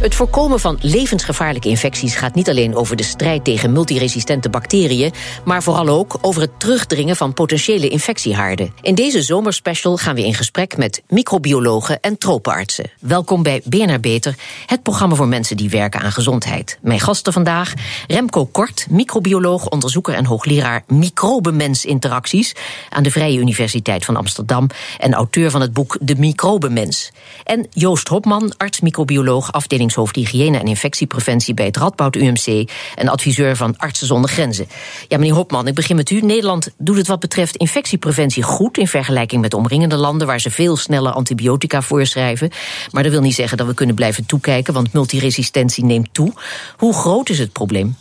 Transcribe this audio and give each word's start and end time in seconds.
Het 0.00 0.14
voorkomen 0.14 0.60
van 0.60 0.78
levensgevaarlijke 0.80 1.68
infecties 1.68 2.14
gaat 2.14 2.34
niet 2.34 2.48
alleen 2.48 2.74
over 2.74 2.96
de 2.96 3.02
strijd 3.02 3.44
tegen 3.44 3.72
multiresistente 3.72 4.50
bacteriën, 4.50 5.12
maar 5.44 5.62
vooral 5.62 5.88
ook 5.88 6.18
over 6.20 6.40
het 6.40 6.60
terugdringen 6.60 7.16
van 7.16 7.32
potentiële 7.32 7.88
infectiehaarden. 7.88 8.72
In 8.82 8.94
deze 8.94 9.22
zomerspecial 9.22 9.96
gaan 9.96 10.14
we 10.14 10.24
in 10.24 10.34
gesprek 10.34 10.76
met 10.76 11.02
microbiologen 11.08 12.00
en 12.00 12.18
tropenartsen. 12.18 12.90
Welkom 13.00 13.42
bij 13.42 13.62
BNR 13.64 14.00
Beter, 14.00 14.34
het 14.66 14.82
programma 14.82 15.14
voor 15.14 15.28
mensen 15.28 15.56
die 15.56 15.70
werken 15.70 16.00
aan 16.00 16.12
gezondheid. 16.12 16.78
Mijn 16.82 17.00
gasten 17.00 17.32
vandaag: 17.32 17.72
Remco 18.06 18.46
Kort, 18.46 18.86
microbioloog, 18.90 19.68
onderzoeker 19.68 20.14
en 20.14 20.24
hoogleraar 20.24 20.82
microbemensinteracties 20.86 22.54
aan 22.90 23.02
de 23.02 23.10
Vrije 23.10 23.38
Universiteit 23.38 24.04
van 24.04 24.16
Amsterdam 24.16 24.66
en 24.98 25.14
auteur 25.14 25.50
van 25.50 25.60
het 25.60 25.72
boek 25.72 25.96
De 26.00 26.14
Microbenmens. 26.16 27.10
En 27.44 27.66
Joost 27.70 28.08
Hopman, 28.08 28.52
arts 28.56 28.80
microbioloog, 28.80 29.06
afdelingshoofd 29.52 30.16
hygiëne 30.16 30.58
en 30.58 30.66
infectiepreventie 30.66 31.54
bij 31.54 31.66
het 31.66 31.76
Radboud 31.76 32.16
UMC 32.16 32.70
en 32.94 33.08
adviseur 33.08 33.56
van 33.56 33.76
Artsen 33.76 34.06
zonder 34.06 34.30
Grenzen. 34.30 34.66
Ja, 35.08 35.18
meneer 35.18 35.34
Hopman, 35.34 35.66
ik 35.66 35.74
begin 35.74 35.96
met 35.96 36.10
u. 36.10 36.20
Nederland 36.20 36.68
doet 36.78 36.96
het 36.96 37.06
wat 37.06 37.20
betreft 37.20 37.56
infectiepreventie 37.56 38.42
goed 38.42 38.78
in 38.78 38.88
vergelijking 38.88 39.40
met 39.40 39.54
omringende 39.54 39.96
landen 39.96 40.26
waar 40.26 40.40
ze 40.40 40.50
veel 40.50 40.76
sneller 40.76 41.12
antibiotica 41.12 41.82
voorschrijven. 41.82 42.50
Maar 42.90 43.02
dat 43.02 43.12
wil 43.12 43.20
niet 43.20 43.34
zeggen 43.34 43.56
dat 43.56 43.66
we 43.66 43.74
kunnen 43.74 43.94
blijven 43.94 44.26
toekijken, 44.26 44.74
want 44.74 44.92
multiresistentie 44.92 45.84
neemt 45.84 46.08
toe. 46.12 46.32
Hoe 46.76 46.94
groot 46.94 47.28
is 47.28 47.38
het 47.38 47.52
probleem? 47.52 47.96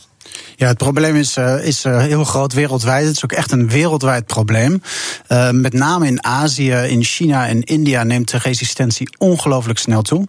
Ja, 0.56 0.68
het 0.68 0.78
probleem 0.78 1.16
is, 1.16 1.38
uh, 1.38 1.66
is 1.66 1.86
uh, 1.86 2.02
heel 2.02 2.24
groot 2.24 2.54
wereldwijd. 2.54 3.06
Het 3.06 3.16
is 3.16 3.24
ook 3.24 3.32
echt 3.32 3.52
een 3.52 3.70
wereldwijd 3.70 4.26
probleem. 4.26 4.82
Uh, 5.30 5.52
met 5.52 5.74
name 5.74 6.08
in 6.08 6.24
Azië, 6.24 6.72
in 6.72 7.04
China 7.04 7.48
en 7.48 7.64
India 7.64 8.04
neemt 8.04 8.32
de 8.32 8.38
resistentie 8.38 9.16
ongelooflijk 9.18 9.80
snel 9.80 10.02
toe. 10.02 10.28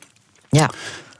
Ja. 0.50 0.70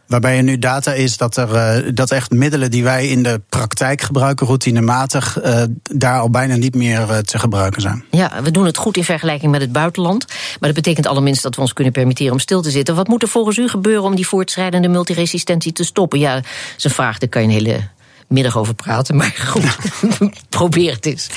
Waarbij 0.09 0.37
er 0.37 0.43
nu 0.43 0.59
data 0.59 0.93
is 0.93 1.17
dat 1.17 1.37
er 1.37 1.83
uh, 1.85 1.91
dat 1.95 2.11
echt 2.11 2.31
middelen 2.31 2.71
die 2.71 2.85
wij 2.85 3.09
in 3.09 3.23
de 3.23 3.41
praktijk 3.49 4.01
gebruiken, 4.01 4.47
routinematig, 4.47 5.45
uh, 5.45 5.63
daar 5.83 6.21
al 6.21 6.31
bijna 6.31 6.57
niet 6.57 6.75
meer 6.75 7.01
uh, 7.01 7.19
te 7.19 7.39
gebruiken 7.39 7.83
zijn. 7.83 8.05
Ja, 8.11 8.43
we 8.43 8.51
doen 8.51 8.67
het 8.67 8.77
goed 8.77 8.97
in 8.97 9.05
vergelijking 9.05 9.51
met 9.51 9.61
het 9.61 9.73
buitenland. 9.73 10.27
Maar 10.29 10.57
dat 10.73 10.75
betekent 10.75 11.07
allerminst 11.07 11.43
dat 11.43 11.55
we 11.55 11.61
ons 11.61 11.73
kunnen 11.73 11.93
permitteren 11.93 12.33
om 12.33 12.39
stil 12.39 12.63
te 12.63 12.71
zitten. 12.71 12.95
Wat 12.95 13.09
moet 13.09 13.23
er 13.23 13.29
volgens 13.29 13.57
u 13.57 13.69
gebeuren 13.69 14.05
om 14.05 14.15
die 14.15 14.27
voortschrijdende 14.27 14.89
multiresistentie 14.89 15.73
te 15.73 15.85
stoppen? 15.85 16.19
Ja, 16.19 16.35
dat 16.35 16.45
is 16.77 16.85
een 16.85 16.91
vraag, 16.91 17.19
daar 17.19 17.29
kan 17.29 17.43
je 17.43 17.49
een 17.49 17.55
hele 17.55 17.81
middag 18.29 18.57
over 18.57 18.75
praten. 18.75 19.17
Maar 19.17 19.35
goed, 19.47 19.77
probeer 20.49 20.93
het 20.93 21.07
eens. 21.07 21.29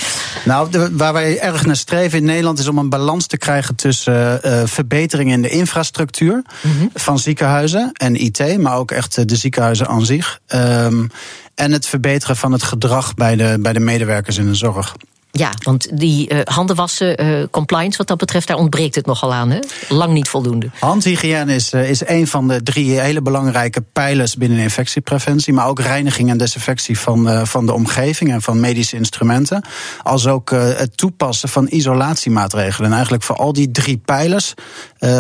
Nou, 0.46 0.70
de, 0.70 0.96
waar 0.96 1.14
wij 1.14 1.40
erg 1.40 1.66
naar 1.66 1.76
streven 1.76 2.18
in 2.18 2.26
Nederland 2.26 2.60
is 2.60 2.68
om 2.68 2.78
een 2.78 2.90
balans 2.90 3.28
te 3.28 3.38
krijgen 3.38 3.76
tussen 3.76 4.42
uh, 4.46 4.62
verbeteringen 4.66 5.34
in 5.34 5.42
de 5.42 5.50
infrastructuur 5.50 6.44
mm 6.62 6.72
-hmm. 6.78 6.90
van 6.94 7.20
ziekenhuizen 7.20 7.90
en 7.94 8.16
IT, 8.16 8.58
maar 8.58 8.76
ook 8.76 8.92
echt 8.92 9.30
de 9.30 9.36
ziekenhuizen 9.36 9.88
aan 9.88 10.06
zich. 10.06 10.40
Um, 10.48 11.10
en 11.56 11.72
het 11.72 11.86
verbeteren 11.86 12.36
van 12.36 12.52
het 12.52 12.64
gedrag 12.64 13.14
bij 13.14 13.36
de, 13.36 13.58
bij 13.60 13.74
de 13.74 13.80
medewerkers 13.80 14.38
in 14.38 14.46
de 14.46 14.56
zorg. 14.56 14.96
Ja, 15.32 15.52
want 15.64 15.98
die 16.00 16.34
uh, 16.34 16.40
handen 16.44 16.76
wassen, 16.76 17.24
uh, 17.24 17.44
compliance 17.52 17.98
wat 17.98 18.08
dat 18.08 18.18
betreft, 18.18 18.48
daar 18.48 18.58
ontbreekt 18.58 18.96
het 18.96 19.06
nogal 19.06 19.34
aan. 19.34 19.50
Hè? 19.50 19.60
Lang 19.90 20.14
niet 20.14 20.30
voldoende. 20.30 20.70
Handhygiëne 20.80 21.56
is, 21.56 21.74
uh, 21.74 21.90
is 21.90 22.08
een 22.08 22.28
van 22.28 22.48
de 22.48 22.64
drie 22.64 23.00
hele 23.00 23.22
belangrijke 23.22 23.82
pijlers 23.82 24.36
binnen 24.36 24.60
infectiepreventie. 24.60 25.54
Maar 25.54 25.68
ook 25.68 25.80
reiniging 25.80 26.30
en 26.30 26.38
desinfectie 26.38 27.00
van, 27.00 27.48
van 27.48 27.66
de 27.66 27.74
omgeving 27.74 28.32
en 28.32 28.42
van 28.42 28.60
medische 28.60 28.96
instrumenten. 28.96 29.64
Als 30.04 30.28
ook 30.28 30.50
het 30.50 30.98
toepassen 30.98 31.50
van 31.50 31.68
isolatiemaatregelen. 31.70 32.88
En 32.88 32.94
eigenlijk 32.94 33.24
voor 33.24 33.36
al 33.36 33.54
die 33.54 33.72
drie 33.72 33.98
pijlers 33.98 34.54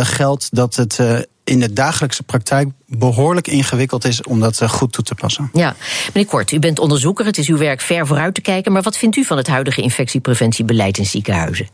geldt 0.02 0.48
dat 0.52 0.76
het 0.76 1.00
in 1.52 1.60
de 1.60 1.74
dagelijkse 1.74 2.24
praktijk 2.24 2.70
behoorlijk 2.88 3.48
ingewikkeld 3.48 4.06
is 4.06 4.24
om 4.24 4.40
dat 4.40 4.64
goed 4.70 4.92
toe 4.92 5.04
te 5.04 5.16
passen. 5.16 5.50
Ja, 5.54 5.76
meneer 6.14 6.30
Kort, 6.30 6.52
u 6.52 6.60
bent 6.60 6.80
onderzoeker, 6.80 7.26
het 7.26 7.38
is 7.38 7.48
uw 7.48 7.58
werk 7.58 7.82
ver 7.82 8.08
vooruit 8.08 8.34
te 8.34 8.42
kijken. 8.42 8.72
Maar 8.72 8.82
wat 8.82 8.98
vindt 8.98 9.16
u 9.16 9.24
van 9.24 9.38
het 9.38 9.48
huidige 9.48 9.82
infectiepreventiebeleid 9.82 10.98
in 10.98 11.06
ziekenhuizen? 11.06 11.68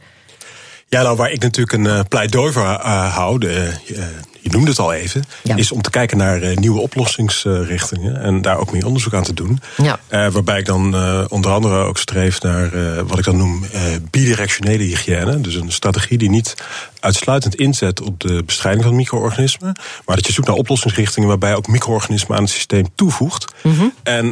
Ja, 0.89 1.01
nou, 1.01 1.17
waar 1.17 1.31
ik 1.31 1.41
natuurlijk 1.41 1.73
een 1.73 1.85
uh, 1.85 1.99
pleidooi 2.09 2.51
voor 2.51 2.63
uh, 2.63 3.15
hou, 3.15 3.39
de, 3.39 3.71
uh, 3.87 3.97
je 4.41 4.49
noemde 4.49 4.69
het 4.69 4.79
al 4.79 4.93
even, 4.93 5.23
ja. 5.43 5.55
is 5.55 5.71
om 5.71 5.81
te 5.81 5.89
kijken 5.89 6.17
naar 6.17 6.43
uh, 6.43 6.55
nieuwe 6.55 6.79
oplossingsrichtingen 6.79 8.21
en 8.21 8.41
daar 8.41 8.57
ook 8.57 8.71
meer 8.71 8.85
onderzoek 8.85 9.13
aan 9.13 9.23
te 9.23 9.33
doen. 9.33 9.59
Ja. 9.77 9.99
Uh, 10.09 10.27
waarbij 10.27 10.59
ik 10.59 10.65
dan 10.65 10.95
uh, 10.95 11.23
onder 11.27 11.51
andere 11.51 11.83
ook 11.83 11.97
streef 11.97 12.41
naar 12.41 13.05
wat 13.05 13.17
ik 13.17 13.23
dan 13.23 13.37
noem 13.37 13.65
bidirectionele 14.11 14.83
hygiëne. 14.83 15.41
Dus 15.41 15.55
een 15.55 15.71
strategie 15.71 16.17
die 16.17 16.29
niet 16.29 16.55
uitsluitend 16.99 17.55
inzet 17.55 18.01
op 18.01 18.19
de 18.19 18.43
bestrijding 18.45 18.83
van 18.83 18.95
micro-organismen, 18.95 19.75
maar 20.05 20.15
dat 20.15 20.27
je 20.27 20.33
zoekt 20.33 20.47
naar 20.47 20.57
oplossingsrichtingen 20.57 21.27
waarbij 21.27 21.55
ook 21.55 21.67
micro-organismen 21.67 22.37
aan 22.37 22.43
het 22.43 22.51
systeem 22.51 22.87
toevoegt. 22.95 23.53
Mm 23.63 23.73
-hmm. 23.77 23.93
En 24.03 24.29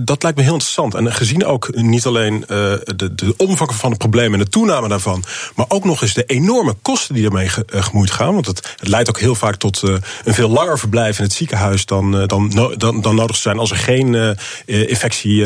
dat 0.00 0.22
lijkt 0.22 0.38
me 0.38 0.44
heel 0.44 0.52
interessant. 0.52 0.94
En 0.94 1.12
gezien 1.12 1.44
ook 1.44 1.74
niet 1.74 2.06
alleen 2.06 2.44
de, 2.46 3.10
de 3.14 3.34
omvang 3.36 3.74
van 3.74 3.90
het 3.90 3.98
probleem 3.98 4.32
en 4.32 4.38
de 4.38 4.48
toename 4.48 4.88
daarvan, 4.88 5.24
maar 5.54 5.66
ook 5.68 5.84
nog 5.84 6.02
eens 6.02 6.14
de 6.14 6.24
enorme 6.24 6.74
kosten 6.82 7.14
die 7.14 7.24
ermee 7.24 7.48
gemoeid 7.66 8.10
gaan. 8.10 8.34
Want 8.34 8.46
het, 8.46 8.74
het 8.78 8.88
leidt 8.88 9.08
ook 9.08 9.20
heel 9.20 9.34
vaak 9.34 9.56
tot 9.56 9.82
een 9.82 10.34
veel 10.34 10.48
langer 10.48 10.78
verblijf 10.78 11.18
in 11.18 11.24
het 11.24 11.32
ziekenhuis 11.32 11.86
dan, 11.86 12.26
dan, 12.26 12.50
no 12.54 12.76
dan, 12.76 13.00
dan 13.00 13.14
nodig 13.14 13.36
zijn 13.36 13.58
als 13.58 13.70
er 13.70 13.76
geen 13.76 14.36
infectie 14.66 15.44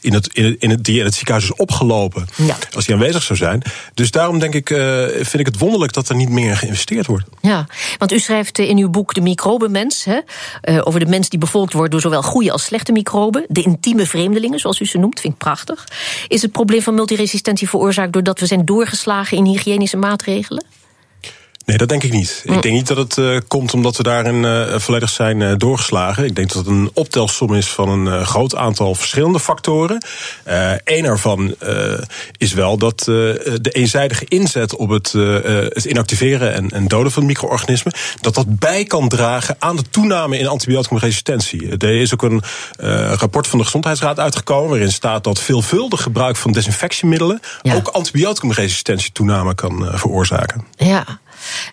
in 0.00 0.12
het, 0.12 0.28
in 0.32 0.44
het, 0.44 0.56
in 0.58 0.70
het, 0.70 0.84
die 0.84 0.98
in 0.98 1.04
het 1.04 1.14
ziekenhuis 1.14 1.44
is 1.44 1.54
opgelopen. 1.56 2.26
Ja. 2.36 2.56
Als 2.74 2.84
die 2.84 2.94
aanwezig 2.94 3.22
zou 3.22 3.38
zijn. 3.38 3.62
Dus 3.94 4.10
daarom 4.10 4.38
denk 4.38 4.54
ik, 4.54 4.68
vind 5.26 5.38
ik 5.38 5.46
het 5.46 5.58
wonderlijk 5.58 5.92
dat 5.92 6.08
er 6.08 6.14
niet 6.14 6.28
meer 6.28 6.56
geïnvesteerd 6.56 7.06
wordt. 7.06 7.24
Ja, 7.40 7.66
want 7.98 8.12
u 8.12 8.18
schrijft 8.18 8.58
in 8.58 8.78
uw 8.78 8.88
boek 8.90 9.14
De 9.14 9.20
Microbenmens, 9.20 10.04
hè, 10.04 10.18
over 10.86 11.00
de 11.00 11.06
mens 11.06 11.28
die 11.28 11.38
bevolkt 11.38 11.72
wordt 11.72 11.90
door 11.90 12.00
zowel 12.00 12.22
goede 12.22 12.52
als 12.52 12.64
slechte 12.64 12.92
microben. 12.92 13.44
De 13.48 13.62
intieme 13.62 14.06
vreemdelingen, 14.06 14.58
zoals 14.58 14.80
u 14.80 14.86
ze 14.86 14.98
noemt, 14.98 15.20
vind 15.20 15.32
ik 15.32 15.38
prachtig. 15.38 15.88
Is 16.28 16.42
het 16.42 16.52
probleem 16.52 16.82
van 16.82 16.94
multiresistentie 16.94 17.68
veroorzaakt 17.68 18.12
doordat 18.12 18.40
we 18.40 18.46
zijn 18.46 18.64
doorgeslagen 18.64 19.36
in 19.36 19.44
hygiënische 19.44 19.96
maatregelen? 19.96 20.64
Nee, 21.70 21.78
dat 21.78 21.88
denk 21.88 22.02
ik 22.02 22.12
niet. 22.12 22.42
Ik 22.44 22.62
denk 22.62 22.74
niet 22.74 22.86
dat 22.86 22.96
het 22.96 23.16
uh, 23.16 23.38
komt 23.48 23.74
omdat 23.74 23.96
we 23.96 24.02
daarin 24.02 24.42
uh, 24.42 24.78
volledig 24.78 25.10
zijn 25.10 25.40
uh, 25.40 25.52
doorgeslagen. 25.56 26.24
Ik 26.24 26.34
denk 26.34 26.48
dat 26.48 26.56
het 26.56 26.66
een 26.66 26.90
optelsom 26.94 27.54
is 27.54 27.68
van 27.68 27.88
een 27.88 28.26
groot 28.26 28.56
aantal 28.56 28.94
verschillende 28.94 29.40
factoren. 29.40 30.04
Eén 30.84 31.04
ervan 31.04 31.54
is 32.36 32.52
wel 32.52 32.78
dat 32.78 32.98
de 32.98 33.70
eenzijdige 33.72 34.24
inzet 34.28 34.76
op 34.76 34.88
het, 34.88 35.12
het 35.74 35.84
inactiveren 35.84 36.54
en, 36.54 36.68
en, 36.70 36.88
doden 36.88 37.12
van 37.12 37.26
micro-organismen... 37.26 37.94
dat 38.20 38.34
dat 38.34 38.58
bij 38.58 38.84
kan 38.84 39.08
dragen 39.08 39.56
aan 39.58 39.76
de 39.76 39.88
toename 39.90 40.38
in 40.38 40.46
antibioticumresistentie. 40.46 41.76
Er 41.76 42.00
is 42.00 42.12
ook 42.12 42.22
een 42.22 42.42
rapport 43.16 43.46
van 43.46 43.58
de 43.58 43.64
Gezondheidsraad 43.64 44.18
uitgekomen... 44.18 44.70
waarin 44.70 44.92
staat 44.92 45.24
dat 45.24 45.40
veelvuldig 45.40 46.02
gebruik 46.02 46.36
van 46.36 46.52
desinfectiemiddelen... 46.52 47.40
Ja. 47.62 47.74
ook 47.74 47.88
antibioticumresistentie 47.88 49.12
toename 49.12 49.54
kan 49.54 49.88
veroorzaken. 49.92 50.64
Ja. 50.76 51.20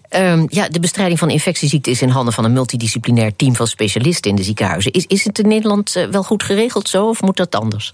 Um, 0.09 0.45
ja, 0.49 0.69
de 0.69 0.79
bestrijding 0.79 1.19
van 1.19 1.29
infectieziekten 1.29 1.91
is 1.91 2.01
in 2.01 2.09
handen 2.09 2.33
van 2.33 2.43
een 2.43 2.53
multidisciplinair 2.53 3.35
team 3.35 3.55
van 3.55 3.67
specialisten 3.67 4.29
in 4.31 4.37
de 4.37 4.43
ziekenhuizen. 4.43 4.91
Is, 4.91 5.05
is 5.05 5.23
het 5.23 5.39
in 5.39 5.47
Nederland 5.47 6.07
wel 6.11 6.23
goed 6.23 6.43
geregeld 6.43 6.89
zo 6.89 7.07
of 7.07 7.21
moet 7.21 7.37
dat 7.37 7.55
anders? 7.55 7.93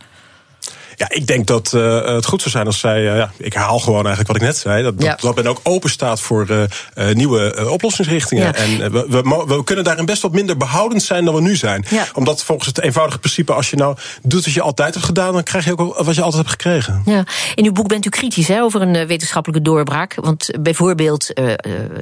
Ja, 0.95 1.09
ik 1.09 1.27
denk 1.27 1.47
dat 1.47 1.71
uh, 1.75 2.05
het 2.05 2.25
goed 2.25 2.39
zou 2.39 2.51
zijn 2.51 2.65
als 2.65 2.79
zij. 2.79 3.01
Uh, 3.01 3.17
ja, 3.17 3.31
ik 3.37 3.53
herhaal 3.53 3.79
gewoon 3.79 4.05
eigenlijk 4.05 4.27
wat 4.27 4.35
ik 4.35 4.41
net 4.41 4.57
zei. 4.57 4.83
Dat, 4.83 4.93
ja. 4.97 5.17
dat 5.21 5.35
men 5.35 5.47
ook 5.47 5.59
open 5.63 5.89
staat 5.89 6.21
voor 6.21 6.47
uh, 6.49 7.13
nieuwe 7.13 7.69
oplossingsrichtingen. 7.69 8.45
Ja. 8.45 8.53
En 8.53 8.91
we, 8.91 9.05
we, 9.09 9.43
we, 9.47 9.63
kunnen 9.63 9.83
daarin 9.83 10.05
best 10.05 10.21
wat 10.21 10.31
minder 10.31 10.57
behoudend 10.57 11.03
zijn 11.03 11.25
dan 11.25 11.35
we 11.35 11.41
nu 11.41 11.55
zijn. 11.55 11.85
Ja. 11.89 12.05
Omdat 12.13 12.43
volgens 12.43 12.67
het 12.67 12.81
eenvoudige 12.81 13.19
principe, 13.19 13.53
als 13.53 13.69
je 13.69 13.75
nou 13.75 13.97
doet 14.21 14.45
wat 14.45 14.53
je 14.53 14.61
altijd 14.61 14.93
hebt 14.93 15.05
gedaan, 15.05 15.33
dan 15.33 15.43
krijg 15.43 15.65
je 15.65 15.77
ook 15.77 15.97
wat 16.03 16.15
je 16.15 16.21
altijd 16.21 16.47
hebt 16.47 16.61
gekregen. 16.61 17.01
Ja. 17.05 17.23
In 17.55 17.65
uw 17.65 17.71
boek 17.71 17.87
bent 17.87 18.05
u 18.05 18.09
kritisch 18.09 18.47
hè, 18.47 18.61
over 18.61 18.81
een 18.81 19.07
wetenschappelijke 19.07 19.63
doorbraak. 19.63 20.15
Want 20.15 20.49
bijvoorbeeld 20.59 21.31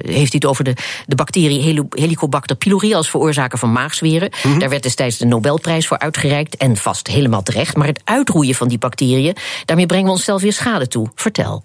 heeft 0.02 0.34
u 0.34 0.36
het 0.36 0.46
over 0.46 0.64
de, 0.64 0.74
de 1.06 1.16
bacterie 1.16 1.88
Helicobacter 1.90 2.56
pylori 2.56 2.94
als 2.94 3.10
veroorzaker 3.10 3.58
van 3.58 3.72
maagzweren. 3.72 4.30
Mhm. 4.30 4.50
-hmm. 4.50 4.60
Daar 4.60 4.70
werd 4.70 4.84
destijds 4.84 5.18
de 5.18 5.26
Nobelprijs 5.26 5.88
voor 5.88 6.00
uitgereikt. 6.00 6.56
En 6.58 6.78
vast 6.78 7.08
helemaal 7.08 7.44
terecht. 7.44 7.76
Maar 7.76 7.88
het 7.88 8.02
uitroeien 8.04 8.56
van 8.56 8.68
die 8.68 8.78
bacteriën. 8.82 9.36
Daarmee 9.66 9.86
brengen 9.86 10.06
we 10.06 10.12
onszelf 10.12 10.42
weer 10.42 10.54
schade 10.54 10.88
toe. 10.88 11.10
Vertel. 11.16 11.64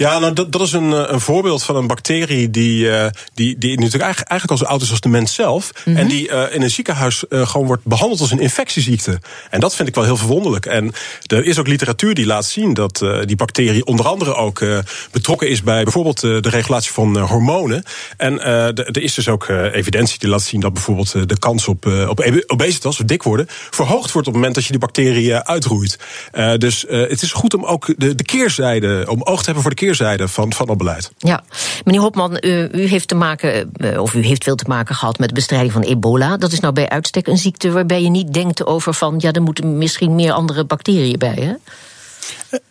Ja, 0.00 0.18
nou, 0.18 0.32
dat, 0.32 0.52
dat 0.52 0.60
is 0.60 0.72
een, 0.72 0.92
eh, 0.92 1.04
een 1.06 1.20
voorbeeld 1.20 1.62
van 1.62 1.76
een 1.76 1.86
bacterie 1.86 2.50
die, 2.50 2.84
uh, 2.84 3.06
die, 3.34 3.58
die 3.58 3.76
natuurlijk 3.76 4.02
eigenlijk, 4.02 4.30
eigenlijk 4.30 4.60
al 4.60 4.66
zo 4.66 4.72
oud 4.72 4.82
is 4.82 4.90
als 4.90 5.00
de 5.00 5.08
mens 5.08 5.34
zelf. 5.34 5.70
Mm 5.74 5.92
-hmm. 5.92 6.02
En 6.02 6.08
die 6.08 6.30
uh, 6.30 6.42
in 6.54 6.62
een 6.62 6.70
ziekenhuis 6.70 7.24
gewoon 7.28 7.66
wordt 7.66 7.84
behandeld 7.84 8.20
als 8.20 8.30
een 8.30 8.40
infectieziekte. 8.40 9.20
En 9.50 9.60
dat 9.60 9.74
vind 9.74 9.88
ik 9.88 9.94
wel 9.94 10.04
heel 10.04 10.16
verwonderlijk. 10.16 10.66
En 10.66 10.92
er 11.26 11.44
is 11.44 11.58
ook 11.58 11.66
literatuur 11.66 12.14
die 12.14 12.26
laat 12.26 12.44
zien 12.44 12.74
dat 12.74 13.04
die 13.24 13.36
bacterie 13.36 13.84
onder 13.84 14.06
andere 14.06 14.34
ook 14.34 14.64
betrokken 15.10 15.48
is 15.48 15.62
bij 15.62 15.82
bijvoorbeeld 15.82 16.20
de 16.20 16.48
regulatie 16.48 16.92
van 16.92 17.18
hormonen. 17.18 17.82
En 18.16 18.42
er 18.74 19.02
is 19.02 19.14
dus 19.14 19.28
ook 19.28 19.48
evidentie 19.48 20.18
die 20.18 20.28
laat 20.28 20.42
zien 20.42 20.60
dat 20.60 20.72
bijvoorbeeld 20.72 21.28
de 21.28 21.38
kans 21.38 21.68
op, 21.68 21.86
op 22.08 22.42
obesitas, 22.46 23.00
of 23.00 23.06
dik 23.06 23.22
worden, 23.22 23.46
verhoogd 23.48 24.12
wordt 24.12 24.28
op 24.28 24.34
het 24.34 24.34
moment 24.34 24.54
dat 24.54 24.64
je 24.64 24.70
die 24.70 24.80
bacterie 24.80 25.34
uitroeit. 25.34 25.98
dus 26.58 26.84
het 26.88 27.22
is 27.22 27.32
goed 27.32 27.54
om 27.54 27.64
ook 27.64 27.94
de, 27.96 28.14
de 28.14 28.24
keerzijde, 28.24 29.04
om 29.08 29.22
oog 29.22 29.38
te 29.38 29.44
hebben 29.44 29.62
voor 29.62 29.70
de 29.70 29.76
keerzijde 29.76 29.89
van, 30.28 30.52
van 30.52 30.66
dat 30.66 30.76
beleid. 30.76 31.10
Ja, 31.18 31.42
meneer 31.84 32.00
Hopman, 32.00 32.38
u, 32.40 32.68
u 32.72 32.86
heeft 32.86 33.08
te 33.08 33.14
maken, 33.14 33.72
of 33.98 34.14
u 34.14 34.24
heeft 34.24 34.44
veel 34.44 34.54
te 34.54 34.64
maken 34.68 34.94
gehad 34.94 35.18
met 35.18 35.28
de 35.28 35.34
bestrijding 35.34 35.72
van 35.72 35.82
ebola. 35.82 36.36
Dat 36.36 36.52
is 36.52 36.60
nou 36.60 36.72
bij 36.72 36.88
uitstek 36.88 37.26
een 37.26 37.38
ziekte 37.38 37.70
waarbij 37.70 38.02
je 38.02 38.10
niet 38.10 38.32
denkt 38.32 38.66
over 38.66 38.94
van 38.94 39.14
ja, 39.18 39.32
er 39.32 39.42
moeten 39.42 39.78
misschien 39.78 40.14
meer 40.14 40.32
andere 40.32 40.64
bacteriën 40.64 41.18
bij, 41.18 41.34
hè? 41.34 41.52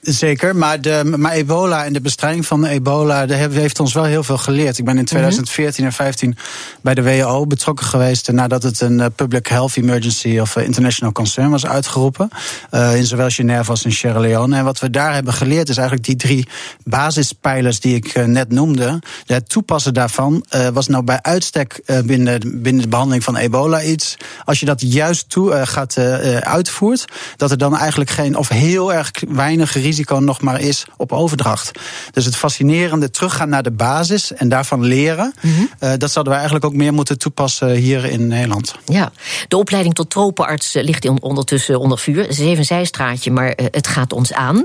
Zeker, 0.02 0.56
maar, 0.56 0.82
de, 0.82 1.16
maar 1.18 1.32
ebola 1.32 1.86
en 1.86 1.94
de 1.94 2.02
bestrijding 2.02 2.46
van 2.46 2.66
ebola 2.66 3.26
heeft 3.28 3.80
ons 3.80 3.94
wel 3.94 4.04
heel 4.04 4.24
veel 4.24 4.38
geleerd. 4.38 4.78
Ik 4.78 4.86
ben 4.86 4.98
in 4.98 5.06
2014 5.06 5.86
en 5.86 5.94
15 5.94 6.38
bij 6.82 6.94
de 6.94 7.04
WHO 7.04 7.48
betrokken 7.48 7.86
geweest 7.86 8.32
nadat 8.32 8.64
het 8.64 8.82
een 8.82 9.12
public 9.16 9.48
health 9.48 9.78
emergency 9.78 10.40
of 10.40 10.56
international 10.56 11.12
concern 11.14 11.50
was 11.50 11.66
uitgeroepen. 11.66 12.30
Uh, 12.72 12.96
in 12.96 13.06
zowel 13.06 13.30
Genève 13.30 13.70
als 13.70 13.86
in 13.86 13.92
Sierra 13.92 14.20
Leone. 14.20 14.56
En 14.58 14.64
wat 14.64 14.80
we 14.80 14.90
daar 14.90 15.14
hebben 15.14 15.34
geleerd 15.34 15.70
is 15.70 15.78
eigenlijk 15.78 16.08
die 16.08 16.16
drie 16.16 16.48
basispijlers 16.84 17.80
die 17.80 17.96
ik 17.96 18.26
net 18.26 18.52
noemde. 18.52 19.00
Het 19.26 19.50
toepassen 19.50 19.94
daarvan 19.94 20.46
uh, 20.56 20.68
was 20.68 20.88
nou 20.88 21.04
bij 21.04 21.20
uitstek 21.22 21.82
uh, 21.86 22.00
binnen, 22.00 22.62
binnen 22.62 22.82
de 22.82 22.88
behandeling 22.88 23.24
van 23.24 23.36
ebola 23.36 23.82
iets. 23.82 24.18
Als 24.46 24.60
je 24.60 24.66
dat 24.66 24.82
juist 24.82 25.30
toe 25.30 25.66
gaat 25.66 25.98
uitvoert, 26.42 27.06
dat 27.38 27.52
er 27.52 27.58
dan 27.58 27.78
eigenlijk 27.78 28.10
geen 28.10 28.36
of 28.36 28.48
heel 28.48 28.94
erg 28.94 29.12
weinig 29.28 29.49
risico 29.58 30.16
nog 30.16 30.42
maar 30.42 30.62
is 30.62 30.86
op 30.98 31.12
overdracht. 31.12 31.72
Dus 32.12 32.26
het 32.26 32.36
fascinerende 32.36 33.10
teruggaan 33.10 33.50
naar 33.50 33.64
de 33.64 33.72
basis 33.72 34.34
en 34.34 34.50
daarvan 34.50 34.84
leren, 34.84 35.34
mm 35.42 35.54
-hmm. 35.54 35.70
uh, 35.80 35.92
dat 35.98 36.12
zouden 36.12 36.34
we 36.34 36.40
eigenlijk 36.40 36.66
ook 36.66 36.74
meer 36.74 36.94
moeten 36.94 37.18
toepassen 37.18 37.70
hier 37.70 38.06
in 38.06 38.28
Nederland. 38.28 38.76
Ja, 38.86 39.12
de 39.48 39.58
opleiding 39.58 39.96
tot 39.96 40.10
tropenarts 40.10 40.74
ligt 40.74 41.22
ondertussen 41.22 41.80
onder 41.80 41.98
vuur. 41.98 42.22
Het 42.22 42.30
is 42.30 42.40
even 42.40 42.58
een 42.58 42.66
zijstraatje, 42.66 43.32
maar 43.32 43.54
het 43.72 43.88
gaat 43.88 44.14
ons 44.14 44.34
aan. 44.34 44.64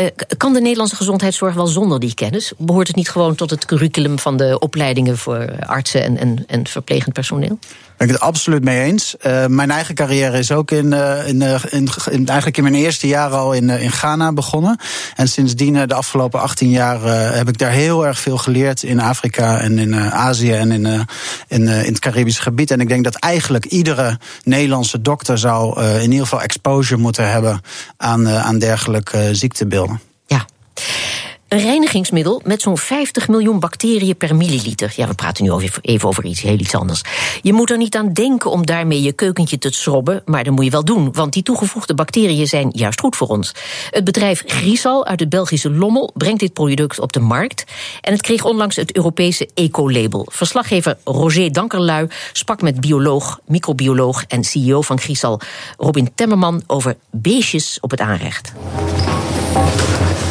Uh, 0.00 0.06
kan 0.36 0.52
de 0.52 0.60
Nederlandse 0.60 0.96
gezondheidszorg 0.96 1.54
wel 1.54 1.66
zonder 1.66 2.00
die 2.00 2.14
kennis? 2.14 2.52
Behoort 2.58 2.86
het 2.86 2.96
niet 2.96 3.08
gewoon 3.08 3.34
tot 3.34 3.50
het 3.50 3.64
curriculum 3.64 4.18
van 4.18 4.36
de 4.36 4.58
opleidingen 4.58 5.18
voor 5.18 5.66
artsen 5.66 6.02
en, 6.02 6.18
en, 6.18 6.44
en 6.46 6.66
verplegend 6.66 7.12
personeel? 7.12 7.58
Ben 8.02 8.10
ik 8.10 8.16
het 8.20 8.26
absoluut 8.28 8.64
mee 8.64 8.80
eens. 8.80 9.14
Uh, 9.26 9.46
mijn 9.46 9.70
eigen 9.70 9.94
carrière 9.94 10.38
is 10.38 10.52
ook 10.52 10.70
in, 10.70 10.92
uh, 10.92 11.28
in, 11.28 11.40
uh, 11.40 11.54
in, 11.70 11.88
in, 12.10 12.26
eigenlijk 12.26 12.56
in 12.56 12.62
mijn 12.62 12.74
eerste 12.74 13.06
jaar 13.06 13.30
al 13.30 13.52
in, 13.52 13.70
in 13.70 13.92
Ghana 13.92 14.32
begonnen. 14.32 14.80
En 15.14 15.28
sindsdien, 15.28 15.86
de 15.86 15.94
afgelopen 15.94 16.40
18 16.40 16.70
jaar, 16.70 17.02
heb 17.36 17.48
ik 17.48 17.58
daar 17.58 17.70
heel 17.70 18.06
erg 18.06 18.18
veel 18.18 18.38
geleerd 18.38 18.82
in 18.82 19.00
Afrika 19.00 19.58
en 19.58 19.78
in 19.78 19.94
Azië 19.96 20.52
en 20.52 20.72
in, 20.72 20.84
in, 21.48 21.68
in 21.68 21.68
het 21.68 21.98
Caribisch 21.98 22.38
gebied. 22.38 22.70
En 22.70 22.80
ik 22.80 22.88
denk 22.88 23.04
dat 23.04 23.14
eigenlijk 23.14 23.64
iedere 23.64 24.18
Nederlandse 24.44 25.00
dokter 25.00 25.38
zou 25.38 25.82
in 25.82 26.10
ieder 26.10 26.26
geval 26.26 26.42
exposure 26.42 27.00
moeten 27.00 27.30
hebben 27.30 27.60
aan, 27.96 28.28
aan 28.28 28.58
dergelijke 28.58 29.28
ziektebeelden. 29.32 30.00
Ja. 30.26 30.46
Een 31.52 31.58
reinigingsmiddel 31.58 32.40
met 32.44 32.62
zo'n 32.62 32.78
50 32.78 33.28
miljoen 33.28 33.60
bacteriën 33.60 34.16
per 34.16 34.36
milliliter. 34.36 34.92
Ja, 34.96 35.08
we 35.08 35.14
praten 35.14 35.44
nu 35.44 35.68
even 35.82 36.08
over 36.08 36.24
iets 36.24 36.40
heel 36.40 36.58
iets 36.58 36.74
anders. 36.74 37.02
Je 37.42 37.52
moet 37.52 37.70
er 37.70 37.76
niet 37.76 37.96
aan 37.96 38.12
denken 38.12 38.50
om 38.50 38.66
daarmee 38.66 39.02
je 39.02 39.12
keukentje 39.12 39.58
te 39.58 39.70
schrobben, 39.72 40.22
maar 40.24 40.44
dat 40.44 40.54
moet 40.54 40.64
je 40.64 40.70
wel 40.70 40.84
doen, 40.84 41.12
want 41.12 41.32
die 41.32 41.42
toegevoegde 41.42 41.94
bacteriën 41.94 42.46
zijn 42.46 42.70
juist 42.74 43.00
goed 43.00 43.16
voor 43.16 43.28
ons. 43.28 43.54
Het 43.90 44.04
bedrijf 44.04 44.42
Grisal 44.46 45.06
uit 45.06 45.20
het 45.20 45.28
Belgische 45.28 45.70
Lommel 45.70 46.10
brengt 46.14 46.40
dit 46.40 46.52
product 46.52 47.00
op 47.00 47.12
de 47.12 47.20
markt 47.20 47.64
en 48.00 48.12
het 48.12 48.22
kreeg 48.22 48.44
onlangs 48.44 48.76
het 48.76 48.96
Europese 48.96 49.48
eco-label. 49.54 50.26
Verslaggever 50.30 50.98
Roger 51.04 51.52
Dankerlui 51.52 52.06
sprak 52.32 52.62
met 52.62 52.80
bioloog, 52.80 53.40
microbioloog 53.46 54.24
en 54.28 54.44
CEO 54.44 54.82
van 54.82 55.00
Grisal 55.00 55.40
Robin 55.76 56.14
Temmerman 56.14 56.62
over 56.66 56.96
beestjes 57.10 57.78
op 57.80 57.90
het 57.90 58.00
aanrecht. 58.00 58.52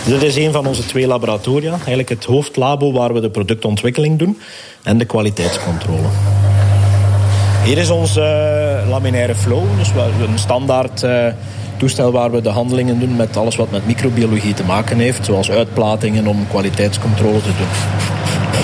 Dit 0.05 0.21
is 0.21 0.35
een 0.35 0.51
van 0.51 0.67
onze 0.67 0.85
twee 0.85 1.07
laboratoria. 1.07 1.71
Eigenlijk 1.71 2.09
het 2.09 2.25
hoofdlabo 2.25 2.91
waar 2.91 3.13
we 3.13 3.19
de 3.19 3.29
productontwikkeling 3.29 4.19
doen 4.19 4.39
en 4.83 4.97
de 4.97 5.05
kwaliteitscontrole. 5.05 6.07
Hier 7.63 7.77
is 7.77 7.89
onze 7.89 8.21
uh, 8.83 8.89
laminaire 8.89 9.35
flow, 9.35 9.63
dus 9.77 9.89
een 10.27 10.39
standaard 10.39 11.03
uh, 11.03 11.27
toestel 11.77 12.11
waar 12.11 12.31
we 12.31 12.41
de 12.41 12.49
handelingen 12.49 12.99
doen 12.99 13.15
met 13.15 13.37
alles 13.37 13.55
wat 13.55 13.71
met 13.71 13.85
microbiologie 13.85 14.53
te 14.53 14.63
maken 14.63 14.97
heeft, 14.97 15.25
zoals 15.25 15.51
uitplatingen 15.51 16.27
om 16.27 16.47
kwaliteitscontrole 16.47 17.41
te 17.41 17.51
doen. 17.57 17.67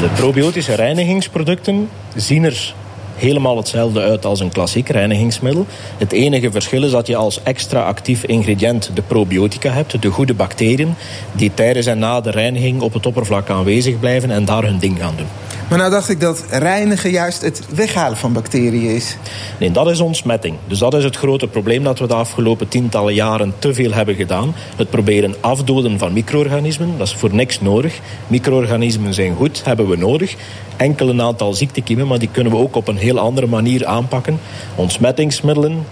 De 0.01 0.09
probiotische 0.15 0.73
reinigingsproducten 0.73 1.89
zien 2.15 2.43
er 2.43 2.73
helemaal 3.17 3.57
hetzelfde 3.57 4.01
uit 4.01 4.25
als 4.25 4.39
een 4.39 4.51
klassiek 4.51 4.89
reinigingsmiddel. 4.89 5.65
Het 5.97 6.11
enige 6.11 6.51
verschil 6.51 6.83
is 6.83 6.91
dat 6.91 7.07
je 7.07 7.15
als 7.15 7.43
extra 7.43 7.81
actief 7.81 8.23
ingrediënt 8.23 8.91
de 8.93 9.01
probiotica 9.01 9.69
hebt, 9.69 10.01
de 10.01 10.09
goede 10.09 10.33
bacteriën, 10.33 10.95
die 11.31 11.51
tijdens 11.53 11.85
en 11.85 11.99
na 11.99 12.21
de 12.21 12.31
reiniging 12.31 12.81
op 12.81 12.93
het 12.93 13.05
oppervlak 13.05 13.49
aanwezig 13.49 13.99
blijven 13.99 14.31
en 14.31 14.45
daar 14.45 14.63
hun 14.63 14.79
ding 14.79 14.99
gaan 14.99 15.13
doen. 15.17 15.46
Maar 15.69 15.77
nou 15.77 15.91
dacht 15.91 16.09
ik 16.09 16.19
dat 16.19 16.45
reinigen 16.49 17.09
juist 17.11 17.41
het 17.41 17.61
weghalen 17.75 18.17
van 18.17 18.33
bacteriën 18.33 18.95
is. 18.95 19.17
Nee, 19.59 19.71
dat 19.71 19.89
is 19.89 19.99
ontsmetting. 19.99 20.55
Dus 20.67 20.79
dat 20.79 20.93
is 20.93 21.03
het 21.03 21.15
grote 21.15 21.47
probleem 21.47 21.83
dat 21.83 21.99
we 21.99 22.07
de 22.07 22.13
afgelopen 22.13 22.67
tientallen 22.67 23.13
jaren 23.13 23.53
te 23.59 23.73
veel 23.73 23.93
hebben 23.93 24.15
gedaan. 24.15 24.55
Het 24.75 24.89
proberen 24.89 25.35
afdoden 25.39 25.99
van 25.99 26.13
micro-organismen, 26.13 26.97
dat 26.97 27.07
is 27.07 27.13
voor 27.13 27.33
niks 27.33 27.61
nodig. 27.61 27.99
Micro-organismen 28.27 29.13
zijn 29.13 29.35
goed, 29.35 29.61
hebben 29.65 29.87
we 29.89 29.97
nodig. 29.97 30.35
Enkel 30.77 31.09
een 31.09 31.21
aantal 31.21 31.53
ziektekiemen, 31.53 32.07
maar 32.07 32.19
die 32.19 32.29
kunnen 32.31 32.51
we 32.51 32.57
ook 32.57 32.75
op 32.75 32.87
een 32.87 32.97
heel 32.97 33.19
andere 33.19 33.47
manier 33.47 33.85
aanpakken. 33.85 34.39
Ontsmettingsmiddelen, 34.75 35.85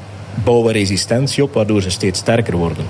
bouwen 0.44 0.74
resistentie 0.74 1.44
op, 1.44 1.54
waardoor 1.54 1.82
ze 1.82 1.90
steeds 1.90 2.20
sterker 2.20 2.58
worden. 2.58 2.86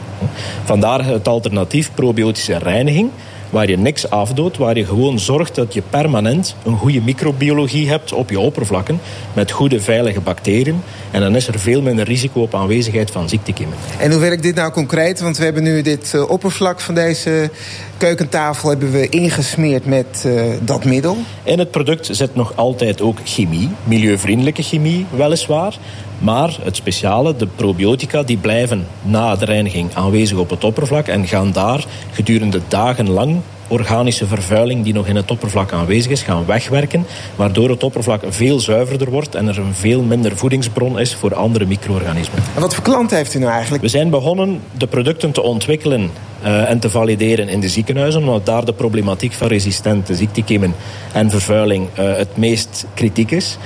Vandaar 0.63 1.05
het 1.05 1.27
alternatief 1.27 1.91
probiotische 1.93 2.57
reiniging 2.57 3.09
waar 3.49 3.69
je 3.69 3.77
niks 3.77 4.09
afdoodt, 4.09 4.57
waar 4.57 4.77
je 4.77 4.85
gewoon 4.85 5.19
zorgt 5.19 5.55
dat 5.55 5.73
je 5.73 5.81
permanent 5.89 6.55
een 6.65 6.77
goede 6.77 7.01
microbiologie 7.01 7.89
hebt 7.89 8.13
op 8.13 8.29
je 8.29 8.39
oppervlakken 8.39 8.99
met 9.33 9.51
goede 9.51 9.81
veilige 9.81 10.19
bacteriën. 10.19 10.81
En 11.11 11.21
dan 11.21 11.35
is 11.35 11.47
er 11.47 11.59
veel 11.59 11.81
minder 11.81 12.05
risico 12.05 12.41
op 12.41 12.55
aanwezigheid 12.55 13.11
van 13.11 13.29
ziektekiemen. 13.29 13.77
En 13.99 14.11
hoe 14.11 14.19
werkt 14.19 14.43
dit 14.43 14.55
nou 14.55 14.71
concreet? 14.71 15.19
Want 15.19 15.37
we 15.37 15.43
hebben 15.43 15.63
nu 15.63 15.81
dit 15.81 16.11
uh, 16.15 16.29
oppervlak 16.29 16.79
van 16.79 16.95
deze 16.95 17.49
keukentafel 17.97 18.69
hebben 18.69 18.91
we 18.91 19.09
ingesmeerd 19.09 19.85
met 19.85 20.23
uh, 20.25 20.41
dat 20.61 20.85
middel. 20.85 21.17
In 21.43 21.59
het 21.59 21.71
product 21.71 22.07
zit 22.11 22.35
nog 22.35 22.55
altijd 22.55 23.01
ook 23.01 23.17
chemie, 23.23 23.69
milieuvriendelijke 23.83 24.63
chemie 24.63 25.05
weliswaar. 25.15 25.77
Maar 26.19 26.57
het 26.63 26.75
speciale, 26.75 27.35
de 27.35 27.47
probiotica, 27.47 28.23
die 28.23 28.37
blijven 28.37 28.87
na 29.01 29.35
de 29.35 29.45
reiniging 29.45 29.89
aanwezig 29.93 30.37
op 30.37 30.49
het 30.49 30.63
oppervlak 30.63 31.07
en 31.07 31.27
gaan 31.27 31.51
daar 31.51 31.85
gedurende 32.11 32.61
dagen 32.67 33.09
lang 33.09 33.41
organische 33.67 34.27
vervuiling 34.27 34.83
die 34.83 34.93
nog 34.93 35.07
in 35.07 35.15
het 35.15 35.31
oppervlak 35.31 35.71
aanwezig 35.71 36.11
is, 36.11 36.21
gaan 36.21 36.45
wegwerken, 36.45 37.05
waardoor 37.35 37.69
het 37.69 37.83
oppervlak 37.83 38.23
veel 38.29 38.59
zuiverder 38.59 39.09
wordt 39.09 39.35
en 39.35 39.47
er 39.47 39.59
een 39.59 39.73
veel 39.73 40.01
minder 40.01 40.37
voedingsbron 40.37 40.99
is 40.99 41.15
voor 41.15 41.35
andere 41.35 41.65
micro-organismen. 41.65 42.43
En 42.55 42.61
wat 42.61 42.75
voor 42.75 42.83
klanten 42.83 43.17
heeft 43.17 43.33
u 43.33 43.39
nou 43.39 43.51
eigenlijk? 43.51 43.83
We 43.83 43.89
zijn 43.89 44.09
begonnen 44.09 44.61
de 44.77 44.87
producten 44.87 45.31
te 45.31 45.41
ontwikkelen 45.41 46.11
uh, 46.43 46.69
en 46.69 46.79
te 46.79 46.89
valideren 46.89 47.49
in 47.49 47.59
de 47.59 47.69
ziekenhuizen, 47.69 48.21
omdat 48.21 48.45
daar 48.45 48.65
de 48.65 48.73
problematiek 48.73 49.33
van 49.33 49.47
resistente 49.47 50.15
ziektekiemen 50.15 50.75
en 51.13 51.29
vervuiling 51.29 51.87
uh, 51.99 52.15
het 52.15 52.37
meest 52.37 52.85
kritiek 52.93 53.31
is. 53.31 53.57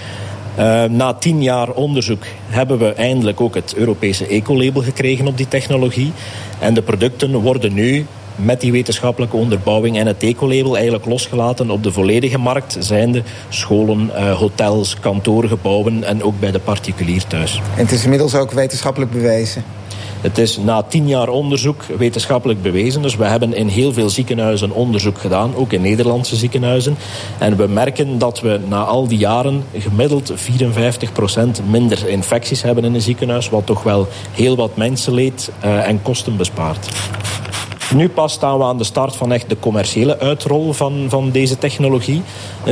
Uh, 0.59 0.83
na 0.83 1.13
tien 1.13 1.41
jaar 1.43 1.69
onderzoek 1.69 2.23
hebben 2.47 2.77
we 2.77 2.93
eindelijk 2.93 3.41
ook 3.41 3.55
het 3.55 3.73
Europese 3.75 4.27
ecolabel 4.27 4.81
gekregen 4.81 5.27
op 5.27 5.37
die 5.37 5.47
technologie. 5.47 6.11
En 6.59 6.73
de 6.73 6.81
producten 6.81 7.35
worden 7.35 7.73
nu 7.73 8.05
met 8.35 8.61
die 8.61 8.71
wetenschappelijke 8.71 9.35
onderbouwing 9.35 9.97
en 9.97 10.07
het 10.07 10.23
ecolabel 10.23 10.75
eigenlijk 10.75 11.05
losgelaten 11.05 11.69
op 11.69 11.83
de 11.83 11.91
volledige 11.91 12.37
markt, 12.37 12.77
zijnde 12.79 13.23
scholen, 13.49 14.11
uh, 14.13 14.37
hotels, 14.37 14.99
kantoorgebouwen 14.99 16.03
en 16.03 16.23
ook 16.23 16.39
bij 16.39 16.51
de 16.51 16.59
particulier 16.59 17.27
thuis. 17.27 17.61
En 17.75 17.83
het 17.83 17.91
is 17.91 18.03
inmiddels 18.03 18.35
ook 18.35 18.51
wetenschappelijk 18.51 19.11
bewezen? 19.11 19.63
Het 20.21 20.37
is 20.37 20.57
na 20.57 20.81
tien 20.81 21.07
jaar 21.07 21.29
onderzoek 21.29 21.83
wetenschappelijk 21.97 22.61
bewezen. 22.61 23.01
Dus 23.01 23.15
we 23.15 23.25
hebben 23.25 23.53
in 23.53 23.67
heel 23.67 23.93
veel 23.93 24.09
ziekenhuizen 24.09 24.71
onderzoek 24.71 25.17
gedaan, 25.17 25.55
ook 25.55 25.73
in 25.73 25.81
Nederlandse 25.81 26.35
ziekenhuizen. 26.35 26.97
En 27.37 27.57
we 27.57 27.67
merken 27.67 28.17
dat 28.17 28.39
we 28.39 28.59
na 28.67 28.83
al 28.83 29.07
die 29.07 29.17
jaren 29.17 29.63
gemiddeld 29.77 30.33
54% 30.33 30.35
minder 31.69 32.07
infecties 32.07 32.61
hebben 32.61 32.83
in 32.83 32.93
een 32.93 33.01
ziekenhuis, 33.01 33.49
wat 33.49 33.65
toch 33.65 33.83
wel 33.83 34.07
heel 34.31 34.55
wat 34.55 34.75
mensenleed 34.75 35.51
uh, 35.65 35.87
en 35.87 36.01
kosten 36.01 36.37
bespaart. 36.37 36.89
Nu 37.95 38.09
pas 38.09 38.33
staan 38.33 38.57
we 38.57 38.63
aan 38.63 38.77
de 38.77 38.83
start 38.83 39.15
van 39.15 39.31
echt 39.31 39.49
de 39.49 39.59
commerciële 39.59 40.19
uitrol 40.19 40.73
van, 40.73 41.05
van 41.07 41.31
deze 41.31 41.57
technologie. 41.57 42.21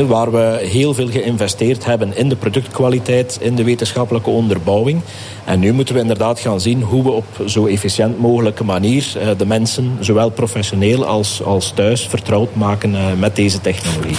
Waar 0.08 0.32
we 0.32 0.60
heel 0.62 0.94
veel 0.94 1.08
geïnvesteerd 1.08 1.86
hebben 1.86 2.18
in 2.18 2.30
de 2.30 2.36
productkwaliteit, 2.36 3.38
in 3.42 3.56
de 3.56 3.64
wetenschappelijke 3.64 4.30
onderbouwing. 4.30 5.02
En 5.46 5.60
nu 5.60 5.74
moeten 5.74 5.96
we 5.96 6.02
inderdaad 6.02 6.40
gaan 6.40 6.62
zien 6.62 6.82
hoe 6.82 7.04
we 7.04 7.12
op 7.12 7.26
zo 7.46 7.66
efficiënt 7.66 8.20
mogelijke 8.20 8.64
manier 8.64 9.06
eh, 9.20 9.30
de 9.38 9.46
mensen, 9.46 9.98
zowel 10.00 10.30
professioneel 10.30 11.06
als, 11.06 11.44
als 11.44 11.72
thuis, 11.72 12.08
vertrouwd 12.08 12.56
maken 12.56 12.96
eh, 12.96 13.02
met 13.20 13.36
deze 13.36 13.62
technologie. 13.62 14.18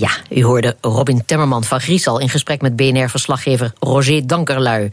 Ja, 0.00 0.10
u 0.30 0.44
hoorde 0.44 0.76
Robin 0.80 1.24
Temmerman 1.24 1.64
van 1.64 1.80
Griesal 1.80 2.18
in 2.18 2.28
gesprek 2.28 2.60
met 2.60 2.76
BNR-verslaggever 2.76 3.72
Roger 3.78 4.26
Dankerlui. 4.26 4.88